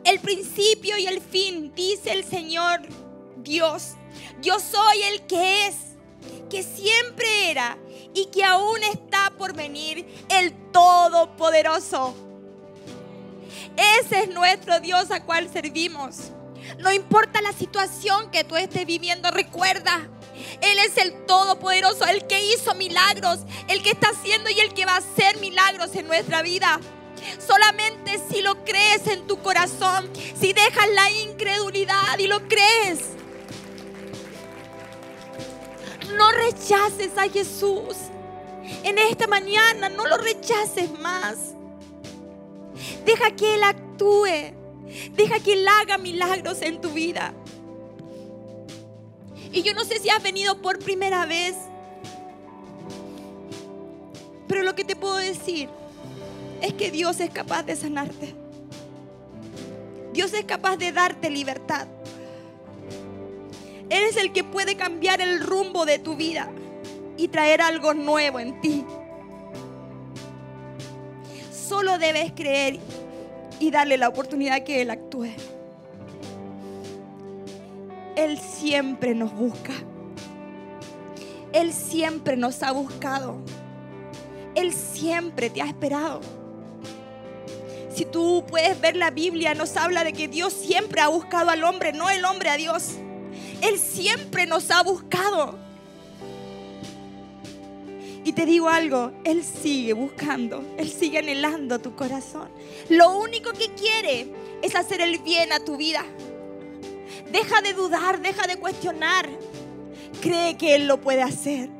El 0.05 0.21
principio 0.21 0.99
y 0.99 1.07
el 1.07 1.21
fin, 1.21 1.73
dice 1.75 2.13
el 2.13 2.25
Señor 2.25 2.81
Dios 3.39 3.95
yo 4.41 4.59
soy 4.59 5.03
el 5.03 5.27
que 5.27 5.67
es. 5.67 5.77
que 6.51 6.63
siempre 6.63 7.51
era 7.51 7.77
y 8.15 8.27
que 8.27 8.45
aún 8.45 8.83
está 8.85 9.31
por 9.37 9.53
venir 9.53 10.07
el 10.29 10.55
Todopoderoso. 10.73 12.15
Ese 13.77 14.21
es 14.21 14.29
nuestro 14.31 14.81
Dios 14.81 15.11
a 15.11 15.25
cual 15.25 15.53
servimos. 15.53 16.31
No 16.79 16.93
importa 16.93 17.43
la 17.43 17.53
situación 17.53 18.31
que 18.31 18.45
tú 18.45 18.57
estés 18.57 18.87
viviendo, 18.87 19.31
recuerda, 19.31 20.09
Él 20.61 20.79
es 20.79 20.97
el 20.97 21.27
Todopoderoso, 21.27 22.07
el 22.07 22.27
que 22.27 22.53
hizo 22.53 22.75
milagros, 22.75 23.41
el 23.69 23.83
que 23.83 23.91
está 23.91 24.09
haciendo 24.09 24.49
y 24.49 24.61
el 24.61 24.73
que 24.73 24.87
va 24.87 24.95
a 24.95 24.99
hacer 24.99 25.39
milagros 25.39 25.95
en 25.95 26.07
nuestra 26.07 26.43
vida. 26.43 26.81
Solamente 27.45 28.21
si 28.31 28.43
lo 28.43 28.65
crees 28.65 29.07
en 29.07 29.27
tu 29.27 29.41
corazón, 29.43 30.09
si 30.39 30.53
dejas 30.53 30.89
la 30.95 31.11
incredulidad 31.11 32.19
y 32.19 32.27
lo 32.27 32.47
crees. 32.49 33.14
No 36.17 36.31
rechaces 36.33 37.17
a 37.17 37.29
Jesús. 37.29 37.97
En 38.83 38.99
esta 38.99 39.27
mañana 39.27 39.89
no 39.89 40.07
lo 40.07 40.17
rechaces 40.17 40.91
más. 40.99 41.55
Deja 43.05 43.31
que 43.33 43.55
Él 43.55 43.63
actúe. 43.63 44.55
Deja 45.13 45.41
que 45.41 45.55
Él 45.55 45.67
haga 45.69 45.99
milagros 45.99 46.63
en 46.63 46.81
tu 46.81 46.91
vida. 46.91 47.33
Y 49.53 49.63
yo 49.63 49.73
no 49.75 49.85
sé 49.85 49.99
si 50.01 50.09
has 50.11 50.23
venido 50.23 50.61
por 50.61 50.79
primera 50.79 51.27
vez. 51.27 51.55
Pero 54.49 54.63
lo 54.63 54.75
que 54.75 54.85
te 54.85 54.97
puedo 54.97 55.17
decir 55.17 55.69
es 56.61 56.75
que 56.75 56.91
Dios 56.91 57.21
es 57.21 57.31
capaz 57.31 57.63
de 57.63 57.77
sanarte. 57.77 58.35
Dios 60.13 60.33
es 60.33 60.45
capaz 60.45 60.77
de 60.77 60.93
darte 60.93 61.31
libertad. 61.31 61.89
Él 63.91 64.03
es 64.05 64.17
el 64.17 64.33
que 64.33 64.45
puede 64.45 64.77
cambiar 64.77 65.21
el 65.21 65.41
rumbo 65.41 65.85
de 65.85 65.99
tu 65.99 66.17
vida 66.17 66.51
y 67.17 67.29
traer 67.29 67.61
algo 67.61 67.95
nuevo 67.95 68.41
en 68.41 68.61
ti. 68.61 68.85
Solo 71.53 71.99
debes 71.99 72.33
creer 72.33 72.79
y 73.61 73.71
darle 73.71 73.97
la 73.97 74.09
oportunidad 74.09 74.65
que 74.65 74.83
Él 74.83 74.91
actúe. 74.91 75.29
Él 78.17 78.39
siempre 78.39 79.15
nos 79.15 79.33
busca. 79.33 79.73
Él 81.53 81.73
siempre 81.73 82.37
nos 82.37 82.63
ha 82.63 82.73
buscado. 82.73 83.39
Él 84.55 84.73
siempre 84.73 85.51
te 85.51 85.63
ha 85.63 85.67
esperado. 85.67 86.21
Si 87.95 88.05
tú 88.05 88.45
puedes 88.49 88.81
ver 88.81 88.97
la 88.97 89.11
Biblia, 89.11 89.55
nos 89.55 89.77
habla 89.77 90.03
de 90.03 90.13
que 90.13 90.27
Dios 90.27 90.53
siempre 90.53 91.01
ha 91.01 91.09
buscado 91.09 91.51
al 91.51 91.63
hombre, 91.63 91.93
no 91.93 92.11
el 92.11 92.25
hombre 92.25 92.51
a 92.51 92.57
Dios. 92.57 92.97
Él 93.65 93.79
siempre 93.79 94.47
nos 94.47 94.71
ha 94.71 94.83
buscado. 94.83 95.57
Y 98.23 98.33
te 98.33 98.45
digo 98.45 98.69
algo, 98.69 99.13
Él 99.25 99.43
sigue 99.43 99.95
buscando, 99.95 100.63
Él 100.77 100.91
sigue 100.91 101.19
anhelando 101.19 101.79
tu 101.79 101.97
corazón. 101.97 102.51
Lo 102.91 103.17
único 103.17 103.53
que 103.53 103.71
quiere 103.71 104.29
es 104.61 104.75
hacer 104.77 105.01
el 105.01 105.19
bien 105.19 105.51
a 105.53 105.61
tu 105.61 105.79
vida. 105.79 106.05
Deja 107.33 107.63
de 107.63 107.73
dudar, 107.73 108.21
deja 108.21 108.47
de 108.47 108.59
cuestionar. 108.59 109.29
Cree 110.21 110.59
que 110.59 110.75
Él 110.75 110.87
lo 110.87 111.01
puede 111.01 111.23
hacer. 111.23 111.71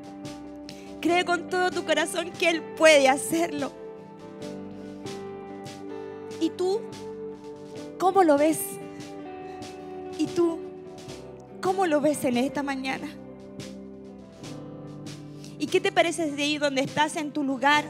Cree 1.03 1.27
con 1.27 1.51
todo 1.51 1.71
tu 1.71 1.85
corazón 1.85 2.31
que 2.31 2.49
Él 2.49 2.63
puede 2.63 3.11
hacerlo. 3.11 3.73
¿Y 6.41 6.49
tú? 6.49 6.81
¿Cómo 7.99 8.25
lo 8.25 8.39
ves? 8.39 8.61
¿Y 10.19 10.27
tú? 10.29 10.74
¿Cómo 11.65 11.87
lo 11.87 12.03
ves 12.03 12.23
en 12.27 12.37
esta 12.37 12.63
mañana? 12.63 13.09
¿Y 15.59 15.67
qué 15.67 15.81
te 15.81 15.91
parece 15.91 16.31
de 16.31 16.43
ahí 16.43 16.59
donde 16.59 16.83
estás 16.83 17.17
en 17.17 17.33
tu 17.33 17.43
lugar? 17.43 17.87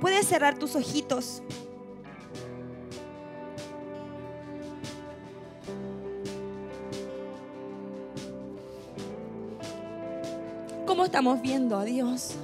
Puedes 0.00 0.26
cerrar 0.26 0.58
tus 0.58 0.74
ojitos. 0.74 1.42
¿Cómo 10.86 11.04
estamos 11.04 11.42
viendo 11.42 11.76
a 11.76 11.84
Dios? 11.84 12.36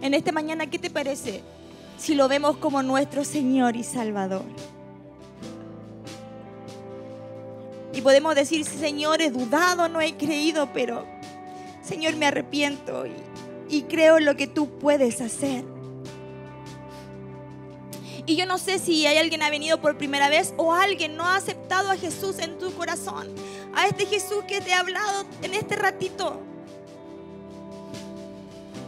En 0.00 0.14
esta 0.14 0.30
mañana, 0.30 0.68
¿qué 0.70 0.78
te 0.78 0.90
parece 0.90 1.42
si 1.98 2.14
lo 2.14 2.28
vemos 2.28 2.56
como 2.58 2.84
nuestro 2.84 3.24
Señor 3.24 3.74
y 3.74 3.82
Salvador? 3.82 4.44
Y 7.98 8.00
podemos 8.00 8.36
decir, 8.36 8.64
Señor, 8.64 9.20
he 9.20 9.28
dudado, 9.28 9.88
no 9.88 10.00
he 10.00 10.16
creído, 10.16 10.72
pero 10.72 11.04
Señor, 11.82 12.14
me 12.14 12.26
arrepiento 12.26 13.04
y, 13.06 13.12
y 13.68 13.82
creo 13.82 14.20
lo 14.20 14.36
que 14.36 14.46
tú 14.46 14.78
puedes 14.78 15.20
hacer. 15.20 15.64
Y 18.24 18.36
yo 18.36 18.46
no 18.46 18.56
sé 18.58 18.78
si 18.78 19.04
hay 19.04 19.18
alguien 19.18 19.42
ha 19.42 19.50
venido 19.50 19.80
por 19.80 19.98
primera 19.98 20.28
vez 20.28 20.54
o 20.58 20.72
alguien 20.72 21.16
no 21.16 21.24
ha 21.24 21.34
aceptado 21.34 21.90
a 21.90 21.96
Jesús 21.96 22.38
en 22.38 22.56
tu 22.58 22.72
corazón. 22.74 23.34
A 23.74 23.88
este 23.88 24.06
Jesús 24.06 24.44
que 24.46 24.60
te 24.60 24.72
ha 24.72 24.78
hablado 24.78 25.24
en 25.42 25.54
este 25.54 25.74
ratito 25.74 26.40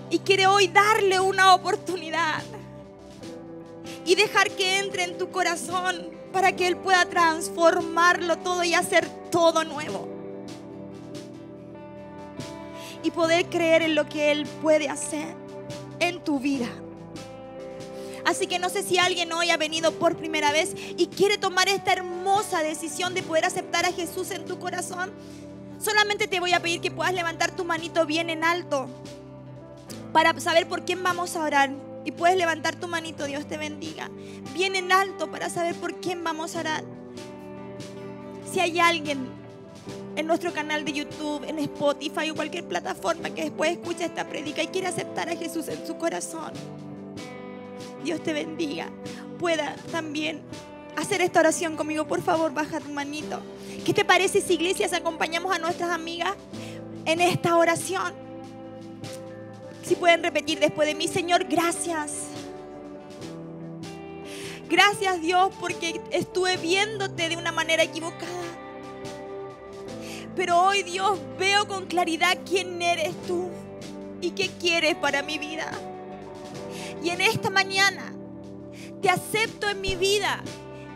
y 0.08 0.20
quiere 0.20 0.46
hoy 0.46 0.68
darle 0.68 1.18
una 1.18 1.52
oportunidad 1.52 2.44
y 4.06 4.14
dejar 4.14 4.52
que 4.52 4.78
entre 4.78 5.02
en 5.02 5.18
tu 5.18 5.32
corazón 5.32 6.19
para 6.32 6.52
que 6.52 6.66
Él 6.66 6.76
pueda 6.76 7.04
transformarlo 7.06 8.38
todo 8.38 8.64
y 8.64 8.74
hacer 8.74 9.08
todo 9.30 9.64
nuevo. 9.64 10.08
Y 13.02 13.10
poder 13.10 13.46
creer 13.46 13.82
en 13.82 13.94
lo 13.94 14.08
que 14.08 14.30
Él 14.30 14.46
puede 14.60 14.88
hacer 14.88 15.34
en 16.00 16.22
tu 16.22 16.38
vida. 16.38 16.68
Así 18.24 18.46
que 18.46 18.58
no 18.58 18.68
sé 18.68 18.82
si 18.82 18.98
alguien 18.98 19.32
hoy 19.32 19.50
ha 19.50 19.56
venido 19.56 19.92
por 19.92 20.16
primera 20.16 20.52
vez 20.52 20.74
y 20.96 21.06
quiere 21.06 21.38
tomar 21.38 21.68
esta 21.68 21.92
hermosa 21.92 22.62
decisión 22.62 23.14
de 23.14 23.22
poder 23.22 23.44
aceptar 23.44 23.86
a 23.86 23.92
Jesús 23.92 24.30
en 24.30 24.44
tu 24.44 24.58
corazón. 24.58 25.10
Solamente 25.80 26.28
te 26.28 26.40
voy 26.40 26.52
a 26.52 26.60
pedir 26.60 26.80
que 26.80 26.90
puedas 26.90 27.14
levantar 27.14 27.50
tu 27.52 27.64
manito 27.64 28.04
bien 28.04 28.28
en 28.28 28.44
alto 28.44 28.88
para 30.12 30.38
saber 30.40 30.68
por 30.68 30.84
quién 30.84 31.02
vamos 31.02 31.36
a 31.36 31.42
orar. 31.42 31.89
Y 32.04 32.12
puedes 32.12 32.36
levantar 32.36 32.76
tu 32.76 32.88
manito, 32.88 33.24
Dios 33.26 33.46
te 33.46 33.58
bendiga. 33.58 34.10
Bien 34.54 34.74
en 34.74 34.90
alto 34.90 35.30
para 35.30 35.50
saber 35.50 35.74
por 35.74 36.00
quién 36.00 36.24
vamos 36.24 36.56
a 36.56 36.60
orar. 36.60 36.84
Si 38.50 38.58
hay 38.60 38.80
alguien 38.80 39.28
en 40.16 40.26
nuestro 40.26 40.52
canal 40.52 40.84
de 40.84 40.92
YouTube, 40.92 41.44
en 41.46 41.58
Spotify 41.58 42.30
o 42.30 42.34
cualquier 42.34 42.64
plataforma 42.64 43.30
que 43.30 43.44
después 43.44 43.72
escuche 43.72 44.04
esta 44.04 44.28
predica 44.28 44.62
y 44.62 44.68
quiere 44.68 44.88
aceptar 44.88 45.28
a 45.28 45.36
Jesús 45.36 45.68
en 45.68 45.86
su 45.86 45.96
corazón, 45.96 46.52
Dios 48.02 48.22
te 48.22 48.32
bendiga. 48.32 48.88
Pueda 49.38 49.76
también 49.92 50.40
hacer 50.96 51.20
esta 51.20 51.40
oración 51.40 51.76
conmigo. 51.76 52.06
Por 52.06 52.22
favor, 52.22 52.52
baja 52.52 52.80
tu 52.80 52.90
manito. 52.90 53.40
¿Qué 53.84 53.94
te 53.94 54.04
parece 54.04 54.40
si 54.40 54.54
iglesias 54.54 54.92
acompañamos 54.92 55.54
a 55.54 55.58
nuestras 55.58 55.90
amigas 55.90 56.32
en 57.04 57.20
esta 57.20 57.56
oración? 57.56 58.29
Si 59.90 59.96
pueden 59.96 60.22
repetir 60.22 60.60
después 60.60 60.86
de 60.86 60.94
mí, 60.94 61.08
Señor, 61.08 61.46
gracias. 61.46 62.12
Gracias 64.68 65.20
Dios 65.20 65.52
porque 65.58 66.00
estuve 66.12 66.56
viéndote 66.58 67.28
de 67.28 67.36
una 67.36 67.50
manera 67.50 67.82
equivocada. 67.82 68.28
Pero 70.36 70.60
hoy 70.60 70.84
Dios 70.84 71.18
veo 71.40 71.66
con 71.66 71.86
claridad 71.86 72.38
quién 72.48 72.80
eres 72.80 73.20
tú 73.26 73.48
y 74.20 74.30
qué 74.30 74.48
quieres 74.60 74.94
para 74.94 75.24
mi 75.24 75.38
vida. 75.38 75.68
Y 77.02 77.10
en 77.10 77.20
esta 77.20 77.50
mañana 77.50 78.12
te 79.02 79.10
acepto 79.10 79.68
en 79.68 79.80
mi 79.80 79.96
vida 79.96 80.40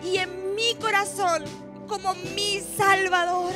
y 0.04 0.18
en 0.18 0.54
mi 0.54 0.76
corazón 0.76 1.42
como 1.88 2.14
mi 2.36 2.60
Salvador. 2.60 3.54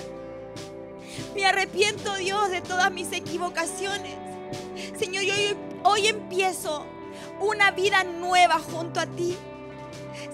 Me 1.37 1.47
arrepiento 1.47 2.17
Dios 2.17 2.51
de 2.51 2.61
todas 2.61 2.91
mis 2.91 3.13
equivocaciones. 3.13 4.28
Señor, 4.99 5.25
hoy, 5.25 5.57
hoy 5.85 6.07
empiezo 6.09 6.85
una 7.41 7.71
vida 7.71 8.03
nueva 8.03 8.59
junto 8.59 8.99
a 8.99 9.07
ti. 9.07 9.37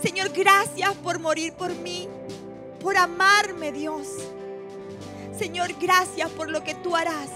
Señor, 0.03 0.31
gracias 0.31 0.95
por 0.97 1.19
morir 1.19 1.53
por 1.53 1.75
mí, 1.75 2.09
por 2.81 2.97
amarme, 2.97 3.73
Dios. 3.73 4.07
Señor, 5.39 5.75
gracias 5.81 6.31
por 6.31 6.51
lo 6.51 6.65
que 6.65 6.75
tú 6.77 6.97
harás. 6.97 7.29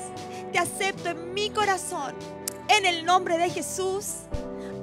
Te 0.52 0.58
acepto 0.58 1.10
en 1.10 1.34
mi 1.34 1.50
corazón. 1.50 2.14
En 2.68 2.86
el 2.86 3.04
nombre 3.04 3.36
de 3.36 3.50
Jesús. 3.50 4.06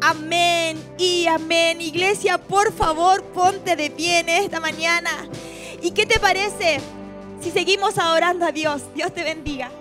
Amén 0.02 0.78
y 1.00 1.26
amén. 1.28 1.82
Iglesia, 1.82 2.38
por 2.38 2.72
favor, 2.74 3.24
ponte 3.24 3.76
de 3.76 3.90
pie 3.90 4.20
en 4.20 4.30
esta 4.30 4.60
mañana. 4.60 5.10
¿Y 5.82 5.92
qué 5.92 6.06
te 6.06 6.20
parece 6.20 6.80
si 7.42 7.50
seguimos 7.50 7.98
adorando 7.98 8.46
a 8.46 8.52
Dios? 8.52 8.84
Dios 8.94 9.14
te 9.14 9.24
bendiga. 9.24 9.72